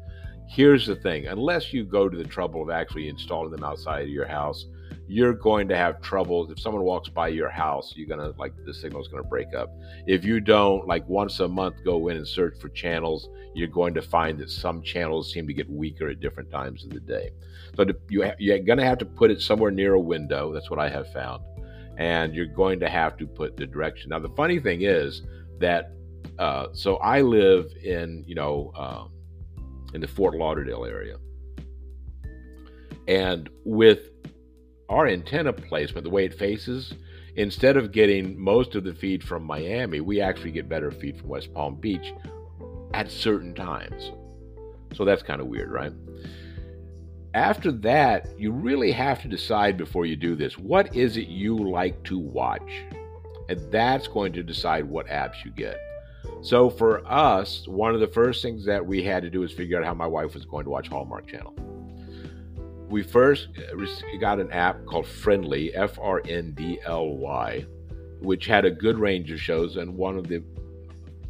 Here's 0.49 0.87
the 0.87 0.97
thing: 0.97 1.27
unless 1.27 1.73
you 1.73 1.85
go 1.85 2.09
to 2.09 2.17
the 2.17 2.25
trouble 2.25 2.63
of 2.63 2.71
actually 2.71 3.09
installing 3.09 3.51
them 3.51 3.65
outside 3.65 4.03
of 4.03 4.09
your 4.09 4.27
house 4.27 4.67
you're 5.09 5.33
going 5.33 5.69
to 5.69 5.77
have 5.77 6.01
trouble 6.01 6.51
if 6.51 6.59
someone 6.59 6.83
walks 6.83 7.09
by 7.09 7.29
your 7.29 7.49
house 7.49 7.93
you're 7.97 8.09
to 8.19 8.39
like 8.39 8.53
the 8.65 8.75
signal's 8.75 9.09
to 9.09 9.29
break 9.29 9.55
up. 9.55 9.71
If 10.07 10.25
you 10.25 10.41
don't 10.41 10.87
like 10.87 11.09
once 11.09 11.41
a 11.41 11.49
month 11.49 11.77
go 11.85 12.09
in 12.09 12.17
and 12.17 12.27
search 12.27 12.59
for 12.61 12.69
channels 12.69 13.29
you're 13.55 13.69
going 13.69 13.95
to 13.95 14.03
find 14.03 14.39
that 14.39 14.51
some 14.51 14.83
channels 14.83 15.33
seem 15.33 15.47
to 15.47 15.55
get 15.55 15.71
weaker 15.71 16.09
at 16.09 16.21
different 16.21 16.51
times 16.51 16.85
of 16.85 16.91
the 16.91 17.01
day. 17.01 17.31
So 17.77 17.87
you 18.09 18.25
ha- 18.25 18.35
you're 18.39 18.59
to 18.59 18.85
have 18.85 18.99
to 18.99 19.07
put 19.07 19.31
it 19.31 19.41
somewhere 19.41 19.71
near 19.71 19.95
a 19.95 20.01
window 20.01 20.53
that's 20.53 20.71
what 20.71 20.79
i 20.79 20.89
have 20.89 21.13
found 21.13 21.43
and 21.99 22.35
you're 22.35 22.47
going 22.47 22.81
to 22.81 22.89
have 22.89 23.17
to 23.17 23.27
put 23.27 23.57
the 23.57 23.67
direction. 23.67 24.11
Now 24.11 24.19
the 24.19 24.31
funny 24.31 24.61
thing 24.61 24.83
is 24.83 25.23
that 25.59 25.93
uh, 26.39 26.67
so 26.73 26.97
i 26.97 27.23
live 27.23 27.73
in 27.83 28.23
you 28.27 28.35
know 28.35 28.73
um, 28.77 29.13
in 29.95 30.01
the 30.01 30.09
fort 30.09 30.35
lauderdale 30.35 30.85
area. 30.85 31.17
And 33.09 33.49
with 33.65 34.11
our 34.89 35.07
antenna 35.07 35.53
placement, 35.53 36.05
the 36.05 36.11
way 36.11 36.25
it 36.25 36.35
faces, 36.35 36.95
instead 37.35 37.77
of 37.77 37.93
getting 37.93 38.39
most 38.39 38.75
of 38.75 38.85
the 38.85 38.95
feed 38.95 39.23
from 39.23 39.45
Miami, 39.45 40.01
we 40.01 40.21
actually 40.21 40.53
get 40.53 40.69
better 40.69 40.91
feed 40.91 41.19
from 41.19 41.29
West 41.29 41.53
Palm 41.53 41.77
Beach 41.77 42.13
at 42.95 43.11
certain 43.11 43.55
times. 43.55 44.13
So 44.95 45.05
that's 45.05 45.23
kind 45.23 45.41
of 45.41 45.49
weird, 45.49 45.71
right? 45.71 45.93
After 47.35 47.71
that, 47.73 48.29
you 48.39 48.51
really 48.51 48.93
have 48.93 49.21
to 49.23 49.29
decide 49.29 49.77
before 49.77 50.07
you 50.07 50.17
do 50.17 50.35
this 50.35 50.57
what 50.57 50.97
is 50.97 51.17
it 51.17 51.29
you 51.29 51.57
like 51.57 52.03
to 52.05 52.19
watch? 52.19 52.85
And 53.49 53.61
that's 53.71 54.09
going 54.09 54.33
to 54.33 54.43
decide 54.43 54.85
what 54.85 55.07
apps 55.09 55.45
you 55.45 55.51
get. 55.51 55.79
So 56.41 56.71
for 56.71 57.07
us, 57.07 57.69
one 57.69 57.95
of 57.95 58.01
the 58.01 58.09
first 58.09 58.43
things 58.43 58.65
that 58.65 58.85
we 58.85 59.03
had 59.03 59.23
to 59.23 59.31
do 59.31 59.43
is 59.43 59.53
figure 59.53 59.79
out 59.79 59.85
how 59.85 59.95
my 59.95 60.07
wife 60.07 60.35
was 60.35 60.45
going 60.45 60.65
to 60.65 60.71
watch 60.71 60.89
Hallmark 60.89 61.29
Channel 61.29 61.55
we 62.89 63.03
first 63.03 63.49
uh, 63.59 64.19
got 64.19 64.41
an 64.41 64.51
app 64.53 64.85
called 64.87 65.07
Frndly, 65.07 65.73
F 65.75 65.99
R 65.99 66.23
N 66.29 66.53
D 66.53 66.79
L 66.85 67.09
Y, 67.17 67.65
which 68.21 68.47
had 68.47 68.65
a 68.65 68.71
good 68.71 68.99
range 68.99 69.31
of 69.31 69.41
shows. 69.41 69.77
And 69.77 69.97
one 69.97 70.17
of 70.17 70.29
the 70.29 70.43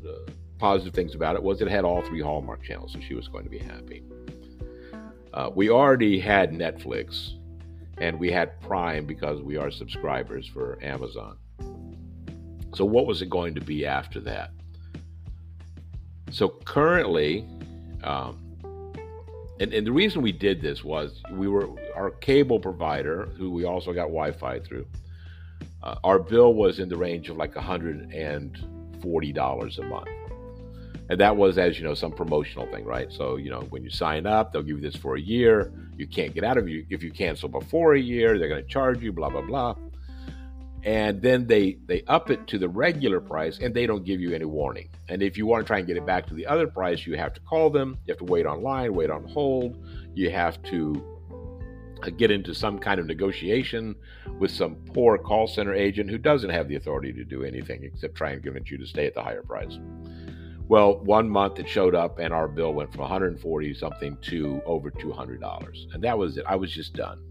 uh, 0.06 0.30
positive 0.58 0.94
things 0.94 1.14
about 1.14 1.36
it 1.36 1.42
was 1.42 1.60
it 1.60 1.68
had 1.68 1.84
all 1.84 2.02
three 2.02 2.20
Hallmark 2.20 2.62
channels, 2.62 2.92
so 2.92 3.00
she 3.00 3.14
was 3.14 3.28
going 3.28 3.44
to 3.44 3.50
be 3.50 3.58
happy. 3.58 4.02
Uh, 5.32 5.50
we 5.54 5.68
already 5.68 6.18
had 6.18 6.52
Netflix 6.52 7.34
and 7.98 8.18
we 8.18 8.30
had 8.30 8.60
Prime 8.60 9.06
because 9.06 9.40
we 9.42 9.56
are 9.56 9.70
subscribers 9.70 10.46
for 10.46 10.78
Amazon. 10.82 11.36
So, 12.75 12.84
what 12.84 13.06
was 13.06 13.22
it 13.22 13.30
going 13.30 13.54
to 13.54 13.60
be 13.60 13.86
after 13.86 14.20
that? 14.20 14.50
So, 16.30 16.48
currently, 16.48 17.46
um, 18.04 18.45
and, 19.58 19.72
and 19.72 19.86
the 19.86 19.92
reason 19.92 20.20
we 20.22 20.32
did 20.32 20.60
this 20.60 20.84
was 20.84 21.22
we 21.32 21.48
were 21.48 21.68
our 21.94 22.10
cable 22.10 22.60
provider, 22.60 23.26
who 23.36 23.50
we 23.50 23.64
also 23.64 23.92
got 23.92 24.08
Wi 24.08 24.32
Fi 24.32 24.60
through, 24.60 24.86
uh, 25.82 25.96
our 26.04 26.18
bill 26.18 26.54
was 26.54 26.78
in 26.78 26.88
the 26.88 26.96
range 26.96 27.28
of 27.28 27.36
like 27.36 27.54
$140 27.54 29.78
a 29.78 29.82
month. 29.82 30.08
And 31.08 31.20
that 31.20 31.36
was, 31.36 31.56
as 31.56 31.78
you 31.78 31.84
know, 31.84 31.94
some 31.94 32.10
promotional 32.10 32.66
thing, 32.66 32.84
right? 32.84 33.12
So, 33.12 33.36
you 33.36 33.48
know, 33.48 33.60
when 33.70 33.84
you 33.84 33.90
sign 33.90 34.26
up, 34.26 34.52
they'll 34.52 34.62
give 34.62 34.78
you 34.78 34.82
this 34.82 34.96
for 34.96 35.14
a 35.14 35.20
year. 35.20 35.72
You 35.96 36.08
can't 36.08 36.34
get 36.34 36.42
out 36.42 36.58
of 36.58 36.66
it. 36.66 36.86
If 36.90 37.04
you 37.04 37.12
cancel 37.12 37.48
before 37.48 37.94
a 37.94 38.00
year, 38.00 38.38
they're 38.38 38.48
going 38.48 38.62
to 38.62 38.68
charge 38.68 39.02
you, 39.02 39.12
blah, 39.12 39.30
blah, 39.30 39.42
blah. 39.42 39.76
And 40.87 41.21
then 41.21 41.49
they, 41.49 41.78
they 41.87 42.02
up 42.07 42.31
it 42.31 42.47
to 42.47 42.59
the 42.59 42.69
regular 42.69 43.21
price 43.21 43.59
and 43.59 43.75
they 43.75 43.87
don't 43.87 44.05
give 44.05 44.21
you 44.21 44.33
any 44.33 44.45
warning. 44.45 44.88
And 45.09 45.21
if 45.21 45.37
you 45.37 45.45
want 45.45 45.64
to 45.64 45.66
try 45.66 45.78
and 45.78 45.87
get 45.87 45.97
it 45.97 46.07
back 46.07 46.28
to 46.28 46.35
the 46.35 46.47
other 46.47 46.69
price, 46.69 47.05
you 47.05 47.16
have 47.16 47.35
to 47.35 47.40
call 47.40 47.71
them. 47.71 47.99
You 48.07 48.12
have 48.12 48.19
to 48.19 48.33
wait 48.33 48.47
online, 48.47 48.95
wait 48.95 49.11
on 49.11 49.25
hold. 49.25 49.85
You 50.14 50.31
have 50.31 50.62
to 50.62 51.05
uh, 52.05 52.11
get 52.11 52.31
into 52.31 52.55
some 52.55 52.78
kind 52.78 53.00
of 53.00 53.07
negotiation 53.07 53.97
with 54.38 54.52
some 54.52 54.76
poor 54.95 55.19
call 55.19 55.49
center 55.49 55.75
agent 55.75 56.09
who 56.09 56.19
doesn't 56.19 56.50
have 56.50 56.69
the 56.69 56.76
authority 56.76 57.12
to 57.14 57.25
do 57.25 57.43
anything 57.43 57.83
except 57.83 58.14
try 58.14 58.31
and 58.31 58.40
convince 58.40 58.71
you 58.71 58.78
to 58.78 58.87
stay 58.87 59.07
at 59.07 59.14
the 59.14 59.23
higher 59.23 59.43
price. 59.43 59.81
Well, 60.69 60.99
one 61.00 61.28
month 61.28 61.59
it 61.59 61.69
showed 61.69 61.97
up 61.97 62.21
and 62.21 62.33
our 62.33 62.47
bill 62.47 62.73
went 62.73 62.93
from 62.93 63.00
140 63.00 63.75
something 63.75 64.16
to 64.23 64.62
over 64.64 64.93
$200. 64.93 65.95
And 65.95 66.05
that 66.05 66.16
was 66.16 66.37
it. 66.37 66.45
I 66.47 66.55
was 66.55 66.71
just 66.71 66.95
done. 66.95 67.25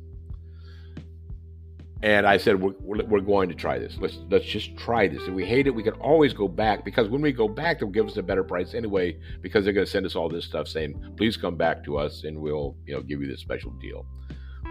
And 2.03 2.27
I 2.27 2.37
said, 2.37 2.61
we're, 2.61 3.03
we're 3.05 3.19
going 3.21 3.49
to 3.49 3.55
try 3.55 3.79
this. 3.79 3.97
Let's 3.99 4.19
let's 4.29 4.45
just 4.45 4.75
try 4.77 5.07
this. 5.07 5.21
If 5.23 5.33
we 5.33 5.45
hate 5.45 5.65
it, 5.65 5.71
we 5.71 5.81
can 5.81 5.93
always 5.93 6.33
go 6.33 6.47
back 6.47 6.83
because 6.83 7.07
when 7.07 7.21
we 7.21 7.31
go 7.31 7.47
back, 7.47 7.79
they'll 7.79 7.89
give 7.89 8.07
us 8.07 8.17
a 8.17 8.23
better 8.23 8.43
price 8.43 8.73
anyway 8.73 9.17
because 9.41 9.63
they're 9.63 9.73
going 9.73 9.85
to 9.85 9.91
send 9.91 10.05
us 10.05 10.15
all 10.15 10.29
this 10.29 10.45
stuff 10.45 10.67
saying, 10.67 11.13
please 11.17 11.37
come 11.37 11.55
back 11.55 11.83
to 11.85 11.97
us 11.97 12.23
and 12.25 12.37
we'll 12.37 12.75
you 12.85 12.93
know 12.93 13.01
give 13.01 13.21
you 13.21 13.27
this 13.27 13.39
special 13.39 13.71
deal. 13.71 14.05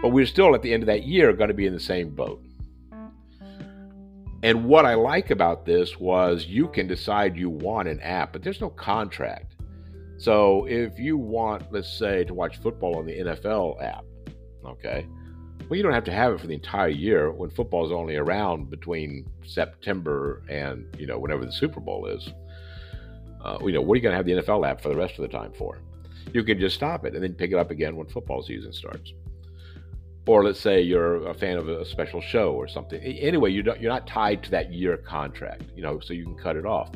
But 0.01 0.09
we're 0.09 0.27
still 0.27 0.53
at 0.53 0.61
the 0.61 0.71
end 0.71 0.83
of 0.83 0.87
that 0.87 1.03
year 1.03 1.33
going 1.33 1.47
to 1.47 1.53
be 1.53 1.65
in 1.65 1.73
the 1.73 1.79
same 1.79 2.13
boat. 2.13 2.41
And 4.43 4.65
what 4.65 4.85
I 4.85 4.93
like 4.93 5.31
about 5.31 5.65
this 5.65 5.99
was 5.99 6.45
you 6.45 6.67
can 6.67 6.85
decide 6.85 7.35
you 7.35 7.49
want 7.49 7.87
an 7.87 7.99
app, 8.01 8.31
but 8.31 8.43
there's 8.43 8.61
no 8.61 8.69
contract. 8.69 9.55
So 10.17 10.65
if 10.65 10.99
you 10.99 11.17
want, 11.17 11.71
let's 11.71 11.91
say, 11.91 12.23
to 12.25 12.33
watch 12.33 12.57
football 12.57 12.97
on 12.97 13.07
the 13.07 13.13
NFL 13.13 13.83
app, 13.83 14.05
okay, 14.63 15.07
well, 15.69 15.77
you 15.77 15.83
don't 15.83 15.93
have 15.93 16.03
to 16.05 16.11
have 16.11 16.33
it 16.33 16.39
for 16.39 16.47
the 16.47 16.53
entire 16.53 16.89
year 16.89 17.31
when 17.31 17.49
football 17.49 17.85
is 17.85 17.91
only 17.91 18.15
around 18.15 18.69
between 18.69 19.25
September 19.45 20.43
and, 20.49 20.87
you 20.97 21.07
know, 21.07 21.17
whenever 21.17 21.45
the 21.45 21.51
Super 21.51 21.79
Bowl 21.79 22.05
is. 22.05 22.29
Uh, 23.43 23.57
you 23.61 23.71
know, 23.71 23.81
what 23.81 23.93
are 23.93 23.97
you 23.97 24.01
going 24.01 24.11
to 24.11 24.17
have 24.17 24.25
the 24.25 24.33
NFL 24.33 24.67
app 24.67 24.81
for 24.81 24.89
the 24.89 24.95
rest 24.95 25.19
of 25.19 25.21
the 25.21 25.27
time 25.27 25.53
for? 25.57 25.79
You 26.33 26.43
can 26.43 26.59
just 26.59 26.75
stop 26.75 27.05
it 27.05 27.13
and 27.13 27.23
then 27.23 27.33
pick 27.33 27.51
it 27.51 27.57
up 27.57 27.71
again 27.71 27.95
when 27.95 28.07
football 28.07 28.41
season 28.41 28.73
starts 28.73 29.13
or 30.27 30.43
let's 30.43 30.59
say 30.59 30.81
you're 30.81 31.27
a 31.27 31.33
fan 31.33 31.57
of 31.57 31.69
a 31.69 31.85
special 31.85 32.19
show 32.19 32.53
or 32.53 32.67
something. 32.67 33.01
Anyway, 33.01 33.51
you're 33.51 33.63
not, 33.63 33.81
you're 33.81 33.91
not 33.91 34.07
tied 34.07 34.43
to 34.43 34.51
that 34.51 34.73
year 34.73 34.97
contract, 34.97 35.63
you 35.75 35.83
know, 35.83 35.99
so 35.99 36.13
you 36.13 36.23
can 36.23 36.35
cut 36.35 36.55
it 36.55 36.65
off. 36.65 36.89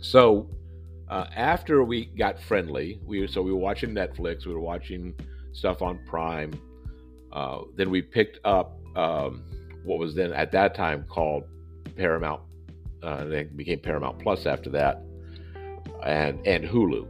So 0.00 0.48
uh, 1.08 1.26
after 1.36 1.84
we 1.84 2.06
got 2.06 2.38
Frndly, 2.38 3.00
we 3.04 3.26
so 3.26 3.42
we 3.42 3.52
were 3.52 3.58
watching 3.58 3.90
Netflix, 3.90 4.46
we 4.46 4.54
were 4.54 4.60
watching 4.60 5.14
stuff 5.52 5.82
on 5.82 5.98
Prime. 6.06 6.52
Uh, 7.34 7.62
then 7.76 7.90
we 7.90 8.00
picked 8.00 8.38
up 8.44 8.78
um, 8.96 9.42
what 9.84 9.98
was 9.98 10.14
then 10.14 10.32
at 10.32 10.52
that 10.52 10.74
time 10.74 11.04
called 11.08 11.44
Paramount. 11.96 12.40
Uh, 13.02 13.18
and 13.20 13.32
it 13.34 13.56
became 13.56 13.78
Paramount 13.78 14.18
Plus 14.18 14.46
after 14.46 14.70
that, 14.70 15.02
and 16.02 16.46
and 16.46 16.64
Hulu. 16.64 17.06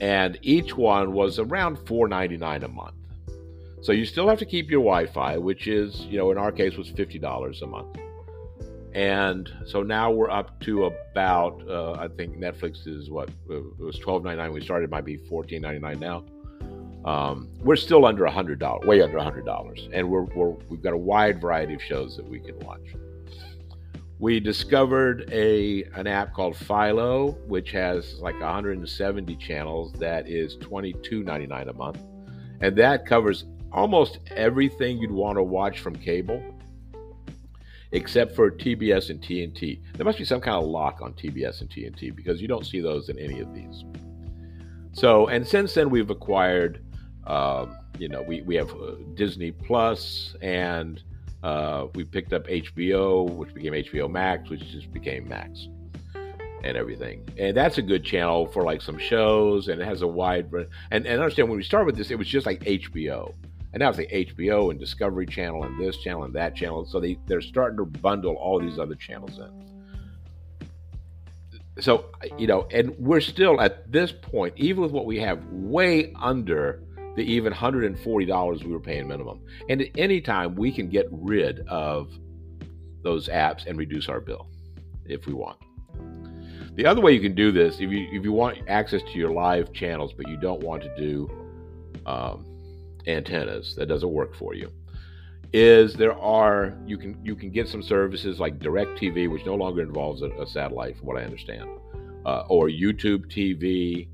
And 0.00 0.38
each 0.42 0.76
one 0.76 1.12
was 1.14 1.40
around 1.40 1.78
four 1.88 2.06
ninety 2.06 2.36
nine 2.36 2.62
a 2.62 2.68
month. 2.68 2.94
So 3.82 3.90
you 3.92 4.04
still 4.04 4.28
have 4.28 4.38
to 4.38 4.46
keep 4.46 4.70
your 4.70 4.80
Wi-Fi, 4.80 5.38
which 5.38 5.66
is, 5.66 6.00
you 6.02 6.18
know, 6.18 6.30
in 6.30 6.38
our 6.38 6.52
case 6.52 6.76
was 6.76 6.88
fifty 6.90 7.18
dollars 7.18 7.62
a 7.62 7.66
month. 7.66 7.98
And 8.94 9.50
so 9.66 9.82
now 9.82 10.10
we're 10.10 10.30
up 10.30 10.60
to 10.60 10.84
about, 10.84 11.62
uh, 11.68 11.92
I 11.94 12.08
think 12.08 12.38
Netflix 12.38 12.86
is 12.86 13.10
what 13.10 13.28
it 13.50 13.78
was 13.78 13.98
twelve 13.98 14.22
ninety 14.22 14.40
nine. 14.42 14.52
We 14.52 14.60
started, 14.60 14.84
it 14.84 14.90
might 14.90 15.04
be 15.04 15.16
fourteen 15.16 15.62
ninety 15.62 15.80
nine 15.80 15.98
now. 15.98 16.24
Um, 17.06 17.48
we're 17.60 17.76
still 17.76 18.04
under 18.04 18.24
a 18.24 18.30
hundred 18.30 18.58
dollars, 18.58 18.84
way 18.84 19.00
under 19.00 19.18
a 19.18 19.22
hundred 19.22 19.46
dollars, 19.46 19.88
and 19.92 20.10
we're, 20.10 20.24
we're 20.24 20.56
we've 20.68 20.82
got 20.82 20.92
a 20.92 20.98
wide 20.98 21.40
variety 21.40 21.74
of 21.74 21.80
shows 21.80 22.16
that 22.16 22.28
we 22.28 22.40
can 22.40 22.58
watch. 22.60 22.82
We 24.18 24.40
discovered 24.40 25.28
a 25.30 25.84
an 25.94 26.08
app 26.08 26.34
called 26.34 26.56
Philo, 26.56 27.32
which 27.46 27.70
has 27.70 28.18
like 28.20 28.40
170 28.40 29.36
channels. 29.36 29.92
That 29.92 30.28
is 30.28 30.56
22.99 30.56 31.68
a 31.68 31.72
month, 31.74 32.00
and 32.60 32.74
that 32.76 33.06
covers 33.06 33.44
almost 33.70 34.18
everything 34.34 34.98
you'd 34.98 35.12
want 35.12 35.36
to 35.38 35.44
watch 35.44 35.78
from 35.78 35.94
cable, 35.94 36.42
except 37.92 38.34
for 38.34 38.50
TBS 38.50 39.10
and 39.10 39.22
TNT. 39.22 39.80
There 39.94 40.04
must 40.04 40.18
be 40.18 40.24
some 40.24 40.40
kind 40.40 40.56
of 40.56 40.64
lock 40.64 41.00
on 41.02 41.12
TBS 41.12 41.60
and 41.60 41.70
TNT 41.70 42.16
because 42.16 42.42
you 42.42 42.48
don't 42.48 42.66
see 42.66 42.80
those 42.80 43.10
in 43.10 43.18
any 43.20 43.38
of 43.38 43.54
these. 43.54 43.84
So, 44.92 45.26
and 45.26 45.46
since 45.46 45.74
then 45.74 45.90
we've 45.90 46.08
acquired, 46.08 46.82
uh, 47.26 47.66
you 47.98 48.08
know, 48.08 48.22
we, 48.22 48.42
we 48.42 48.54
have 48.56 48.70
uh, 48.70 48.96
Disney 49.14 49.50
Plus 49.50 50.34
and 50.42 51.02
uh, 51.42 51.86
we 51.94 52.04
picked 52.04 52.32
up 52.32 52.46
HBO, 52.46 53.28
which 53.28 53.54
became 53.54 53.72
HBO 53.72 54.10
Max, 54.10 54.48
which 54.50 54.60
just 54.70 54.92
became 54.92 55.28
Max 55.28 55.68
and 56.62 56.76
everything. 56.76 57.28
And 57.38 57.56
that's 57.56 57.78
a 57.78 57.82
good 57.82 58.04
channel 58.04 58.46
for 58.46 58.64
like 58.64 58.82
some 58.82 58.98
shows, 58.98 59.68
and 59.68 59.80
it 59.80 59.84
has 59.84 60.02
a 60.02 60.06
wide. 60.06 60.50
And, 60.52 61.06
and 61.06 61.20
understand 61.20 61.48
when 61.48 61.56
we 61.56 61.64
started 61.64 61.86
with 61.86 61.96
this, 61.96 62.10
it 62.10 62.18
was 62.18 62.28
just 62.28 62.46
like 62.46 62.60
HBO. 62.60 63.34
And 63.72 63.80
now 63.80 63.90
it's 63.90 63.98
like 63.98 64.10
HBO 64.10 64.70
and 64.70 64.80
Discovery 64.80 65.26
Channel 65.26 65.64
and 65.64 65.78
this 65.78 65.98
channel 65.98 66.24
and 66.24 66.34
that 66.34 66.56
channel. 66.56 66.86
So 66.86 66.98
they, 66.98 67.18
they're 67.26 67.42
starting 67.42 67.76
to 67.76 67.84
bundle 67.84 68.34
all 68.34 68.58
these 68.58 68.78
other 68.78 68.94
channels 68.94 69.38
in. 69.38 69.66
So, 71.80 72.06
you 72.38 72.46
know, 72.46 72.66
and 72.70 72.96
we're 72.98 73.20
still 73.20 73.60
at 73.60 73.92
this 73.92 74.10
point, 74.10 74.54
even 74.56 74.82
with 74.82 74.92
what 74.92 75.04
we 75.04 75.18
have, 75.18 75.44
way 75.50 76.14
under 76.18 76.85
the 77.16 77.22
even 77.22 77.52
$140 77.52 78.64
we 78.64 78.72
were 78.72 78.80
paying 78.80 79.08
minimum. 79.08 79.40
And 79.68 79.82
at 79.82 79.88
any 79.96 80.20
time, 80.20 80.54
we 80.54 80.70
can 80.70 80.88
get 80.88 81.06
rid 81.10 81.66
of 81.68 82.10
those 83.02 83.28
apps 83.28 83.66
and 83.66 83.78
reduce 83.78 84.08
our 84.08 84.20
bill 84.20 84.48
if 85.04 85.26
we 85.26 85.32
want. 85.32 85.58
The 86.74 86.84
other 86.84 87.00
way 87.00 87.12
you 87.12 87.20
can 87.20 87.34
do 87.34 87.52
this, 87.52 87.76
if 87.76 87.90
you 87.90 88.06
if 88.12 88.22
you 88.22 88.32
want 88.32 88.58
access 88.68 89.02
to 89.02 89.18
your 89.18 89.30
live 89.30 89.72
channels, 89.72 90.12
but 90.12 90.28
you 90.28 90.36
don't 90.36 90.60
want 90.62 90.82
to 90.82 90.94
do 90.96 91.30
um, 92.04 92.44
antennas 93.06 93.74
that 93.76 93.86
doesn't 93.86 94.12
work 94.12 94.34
for 94.34 94.54
you 94.54 94.70
is 95.52 95.94
there 95.94 96.18
are 96.18 96.76
you 96.86 96.98
can 96.98 97.18
you 97.24 97.34
can 97.34 97.50
get 97.50 97.68
some 97.68 97.82
services 97.82 98.38
like 98.38 98.58
DirecTV, 98.58 99.30
which 99.30 99.46
no 99.46 99.54
longer 99.54 99.80
involves 99.80 100.22
a, 100.22 100.26
a 100.40 100.46
satellite, 100.46 100.98
from 100.98 101.06
what 101.06 101.16
I 101.16 101.24
understand, 101.24 101.68
uh, 102.24 102.44
or 102.48 102.68
YouTube 102.68 103.26
TV, 103.32 104.08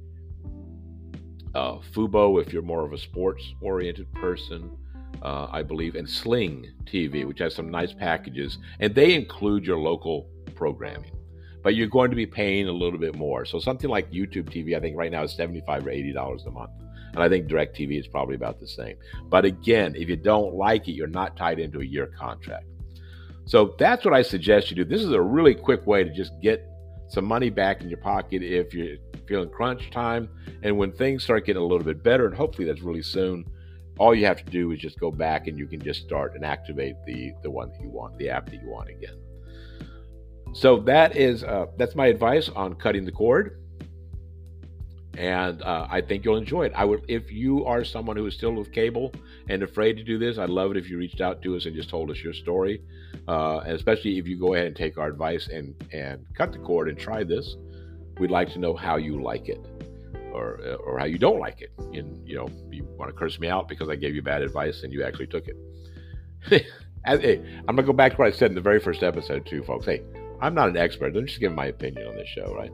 uh, 1.55 1.79
Fubo 1.93 2.41
if 2.41 2.53
you're 2.53 2.63
more 2.63 2.85
of 2.85 2.93
a 2.93 2.99
sports 2.99 3.55
oriented 3.61 4.13
person, 4.15 4.71
uh, 5.23 5.49
I 5.51 5.63
believe, 5.63 5.95
and 5.95 6.09
Sling 6.09 6.73
TV, 6.85 7.27
which 7.27 7.39
has 7.39 7.55
some 7.55 7.71
nice 7.71 7.93
packages, 7.93 8.59
and 8.81 8.95
they 8.95 9.15
include 9.15 9.67
your 9.67 9.79
local 9.79 10.29
programming. 10.55 11.13
But 11.63 11.77
you're 11.77 11.89
going 11.89 12.11
to 12.11 12.17
be 12.17 12.27
paying 12.27 12.69
a 12.69 12.73
little 12.73 12.99
bit 12.99 13.15
more. 13.15 13.45
So 13.45 13.61
something 13.61 13.89
like 13.89 14.11
YouTube 14.11 14.51
TV, 14.51 14.77
I 14.77 14.81
think 14.81 14.97
right 14.97 15.13
now 15.13 15.23
is 15.23 15.33
seventy-five 15.33 15.87
or 15.87 15.91
eighty 15.91 16.13
dollars 16.13 16.45
a 16.47 16.51
month. 16.51 16.73
And 17.15 17.23
I 17.23 17.29
think 17.29 17.47
DirecTV 17.47 18.01
is 18.01 18.09
probably 18.09 18.35
about 18.35 18.59
the 18.59 18.67
same. 18.67 18.97
But 19.29 19.45
again, 19.45 19.95
if 19.95 20.09
you 20.09 20.17
don't 20.17 20.55
like 20.55 20.89
it, 20.89 20.93
you're 20.93 21.07
not 21.07 21.37
tied 21.37 21.59
into 21.59 21.81
a 21.81 21.85
year 21.85 22.07
contract. 22.07 22.65
So 23.45 23.75
that's 23.79 24.05
what 24.05 24.15
I 24.15 24.23
suggest 24.23 24.71
you 24.71 24.77
do. 24.77 24.85
This 24.85 25.03
is 25.03 25.11
a 25.11 25.21
really 25.21 25.55
quick 25.55 25.87
way 25.87 26.05
to 26.05 26.11
just 26.11 26.33
get 26.41 26.67
some 27.09 27.27
money 27.27 27.51
back 27.51 27.83
in 27.83 27.89
your 27.89 27.99
pocket 27.99 28.43
if 28.43 28.73
you're 28.73 28.97
feeling 29.27 29.51
crunch 29.51 29.91
time. 29.91 30.29
And 30.63 30.77
when 30.77 30.93
things 30.93 31.25
start 31.25 31.47
getting 31.47 31.63
a 31.63 31.65
little 31.65 31.85
bit 31.85 32.03
better, 32.03 32.27
and 32.27 32.35
hopefully 32.35 32.67
that's 32.67 32.83
really 32.83 33.03
soon, 33.03 33.45
all 33.99 34.15
you 34.15 34.27
have 34.27 34.45
to 34.45 34.51
do 34.51 34.73
is 34.73 34.81
just 34.81 34.99
go 34.99 35.11
back 35.11 35.47
and 35.47 35.59
you 35.59 35.67
can 35.67 35.81
just 35.81 36.03
start 36.03 36.35
and 36.35 36.45
activate 36.45 36.97
the 37.07 37.33
the 37.43 37.51
one 37.51 37.71
that 37.71 37.81
you 37.81 37.91
want, 37.91 38.17
the 38.19 38.29
app 38.29 38.47
that 38.47 38.61
you 38.63 38.69
want 38.69 38.89
again. 38.89 39.19
So 40.55 40.81
that 40.81 41.17
is 41.17 41.45
uh, 41.45 41.67
that's 41.77 41.95
my 41.95 42.07
advice 42.07 42.49
on 42.49 42.75
cutting 42.75 43.05
the 43.05 43.13
cord 43.13 43.63
and 45.19 45.61
uh, 45.63 45.87
I 45.91 46.01
think 46.01 46.25
you'll 46.25 46.37
enjoy 46.37 46.67
it. 46.67 46.73
I 46.75 46.85
would, 46.85 47.05
if 47.07 47.31
you 47.31 47.65
are 47.67 47.85
someone 47.85 48.17
who 48.17 48.27
is 48.27 48.35
still 48.35 48.53
with 48.53 48.73
cable 48.73 49.13
and 49.49 49.63
afraid 49.63 49.97
to 49.99 50.05
do 50.05 50.19
this, 50.19 50.39
I'd 50.39 50.49
love 50.49 50.71
it 50.71 50.77
if 50.77 50.89
you 50.89 50.97
reached 50.97 51.21
out 51.21 51.43
to 51.43 51.57
us 51.57 51.67
and 51.67 51.77
just 51.77 51.91
told 51.91 52.11
us 52.11 52.23
your 52.23 52.33
story. 52.33 52.83
Uh, 53.29 53.61
especially 53.67 54.19
if 54.19 54.27
you 54.27 54.39
go 54.39 54.55
ahead 54.55 54.67
and 54.67 54.75
take 54.75 54.97
our 54.97 55.09
advice 55.09 55.49
and, 55.49 55.75
and 55.93 56.25
cut 56.35 56.53
the 56.53 56.59
cord 56.59 56.89
and 56.89 56.99
try 56.99 57.23
this. 57.23 57.57
We'd 58.19 58.31
like 58.31 58.53
to 58.53 58.59
know 58.59 58.75
how 58.75 58.97
you 58.97 59.23
like 59.23 59.49
it 59.49 59.65
or, 60.33 60.59
or 60.85 60.99
how 60.99 61.05
you 61.05 61.19
don't 61.19 61.39
like 61.39 61.61
it. 61.61 61.73
And, 61.79 62.27
you 62.27 62.37
know, 62.37 62.49
you 62.71 62.85
want 62.99 63.11
to 63.11 63.17
curse 63.17 63.39
me 63.39 63.49
out 63.49 63.69
because 63.69 63.89
I 63.89 63.97
gave 63.97 64.15
you 64.15 64.23
bad 64.23 64.43
advice 64.43 64.83
and 64.83 64.93
you 64.93 65.03
actually 65.03 65.27
took 65.27 65.45
it. 65.49 65.57
hey, 67.05 67.41
I'm 67.69 67.77
going 67.77 67.77
to 67.77 67.83
go 67.83 67.93
back 67.93 68.13
to 68.13 68.19
what 68.19 68.29
I 68.29 68.31
said 68.31 68.51
in 68.51 68.55
the 68.55 68.61
very 68.61 68.81
first 68.81 69.03
episode, 69.03 69.47
too, 69.47 69.63
folks. 69.63 69.87
Hey, 69.87 70.03
I'm 70.41 70.55
not 70.55 70.69
an 70.69 70.77
expert. 70.77 71.17
I'm 71.17 71.27
just 71.27 71.41
giving 71.41 71.57
my 71.57 71.67
opinion 71.67 72.07
on 72.07 72.17
this 72.17 72.29
show, 72.29 72.55
right? 72.55 72.73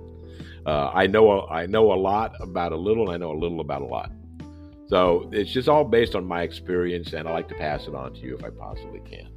Uh, 0.66 0.90
I 0.92 1.06
know 1.06 1.46
I 1.46 1.66
know 1.66 1.92
a 1.92 1.94
lot 1.94 2.34
about 2.40 2.72
a 2.72 2.76
little, 2.76 3.10
and 3.10 3.22
I 3.22 3.26
know 3.26 3.32
a 3.32 3.38
little 3.38 3.60
about 3.60 3.82
a 3.82 3.86
lot. 3.86 4.10
So 4.88 5.28
it's 5.32 5.50
just 5.50 5.68
all 5.68 5.84
based 5.84 6.14
on 6.14 6.24
my 6.24 6.42
experience, 6.42 7.12
and 7.12 7.28
I 7.28 7.32
like 7.32 7.48
to 7.48 7.54
pass 7.54 7.86
it 7.86 7.94
on 7.94 8.14
to 8.14 8.20
you 8.20 8.36
if 8.36 8.44
I 8.44 8.50
possibly 8.50 9.00
can. 9.00 9.28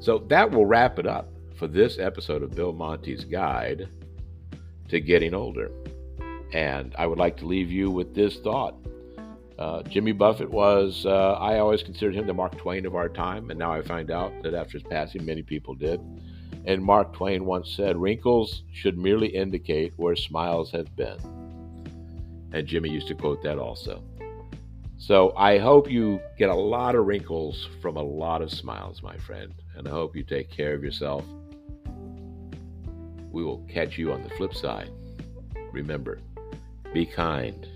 So 0.00 0.18
that 0.28 0.50
will 0.50 0.66
wrap 0.66 0.98
it 0.98 1.06
up 1.06 1.28
for 1.56 1.68
this 1.68 1.98
episode 1.98 2.42
of 2.42 2.54
Bill 2.54 2.72
Monty's 2.72 3.24
Guide 3.24 3.88
to 4.94 5.00
Getting 5.00 5.34
Older. 5.34 5.70
And 6.52 6.94
I 6.96 7.06
would 7.06 7.18
like 7.18 7.36
to 7.38 7.46
leave 7.46 7.70
you 7.70 7.90
with 7.90 8.14
this 8.14 8.38
thought. 8.38 8.76
Uh, 9.58 9.82
Jimmy 9.82 10.12
Buffett 10.12 10.50
was, 10.50 11.04
uh, 11.04 11.32
I 11.32 11.58
always 11.58 11.82
considered 11.82 12.14
him 12.14 12.26
the 12.26 12.34
Mark 12.34 12.56
Twain 12.58 12.86
of 12.86 12.94
our 12.94 13.08
time, 13.08 13.50
and 13.50 13.58
now 13.58 13.72
I 13.72 13.82
find 13.82 14.10
out 14.10 14.32
that 14.42 14.54
after 14.54 14.78
his 14.78 14.86
passing, 14.88 15.24
many 15.24 15.42
people 15.42 15.74
did. 15.74 16.00
And 16.64 16.82
Mark 16.82 17.12
Twain 17.12 17.44
once 17.44 17.74
said, 17.74 17.96
Wrinkles 17.96 18.62
should 18.72 18.96
merely 18.96 19.28
indicate 19.28 19.92
where 19.96 20.16
smiles 20.16 20.70
have 20.70 20.94
been. 20.96 21.18
And 22.52 22.66
Jimmy 22.66 22.90
used 22.90 23.08
to 23.08 23.14
quote 23.14 23.42
that 23.42 23.58
also. 23.58 24.02
So 24.96 25.34
I 25.36 25.58
hope 25.58 25.90
you 25.90 26.20
get 26.38 26.50
a 26.50 26.54
lot 26.54 26.94
of 26.94 27.04
wrinkles 27.04 27.68
from 27.82 27.96
a 27.96 28.02
lot 28.02 28.42
of 28.42 28.52
smiles, 28.52 29.02
my 29.02 29.16
friend. 29.18 29.52
And 29.76 29.88
I 29.88 29.90
hope 29.90 30.14
you 30.14 30.22
take 30.22 30.50
care 30.50 30.72
of 30.72 30.84
yourself. 30.84 31.24
We 33.34 33.42
will 33.42 33.66
catch 33.68 33.98
you 33.98 34.12
on 34.12 34.22
the 34.22 34.30
flip 34.30 34.54
side. 34.54 34.90
Remember, 35.72 36.20
be 36.92 37.04
kind. 37.04 37.66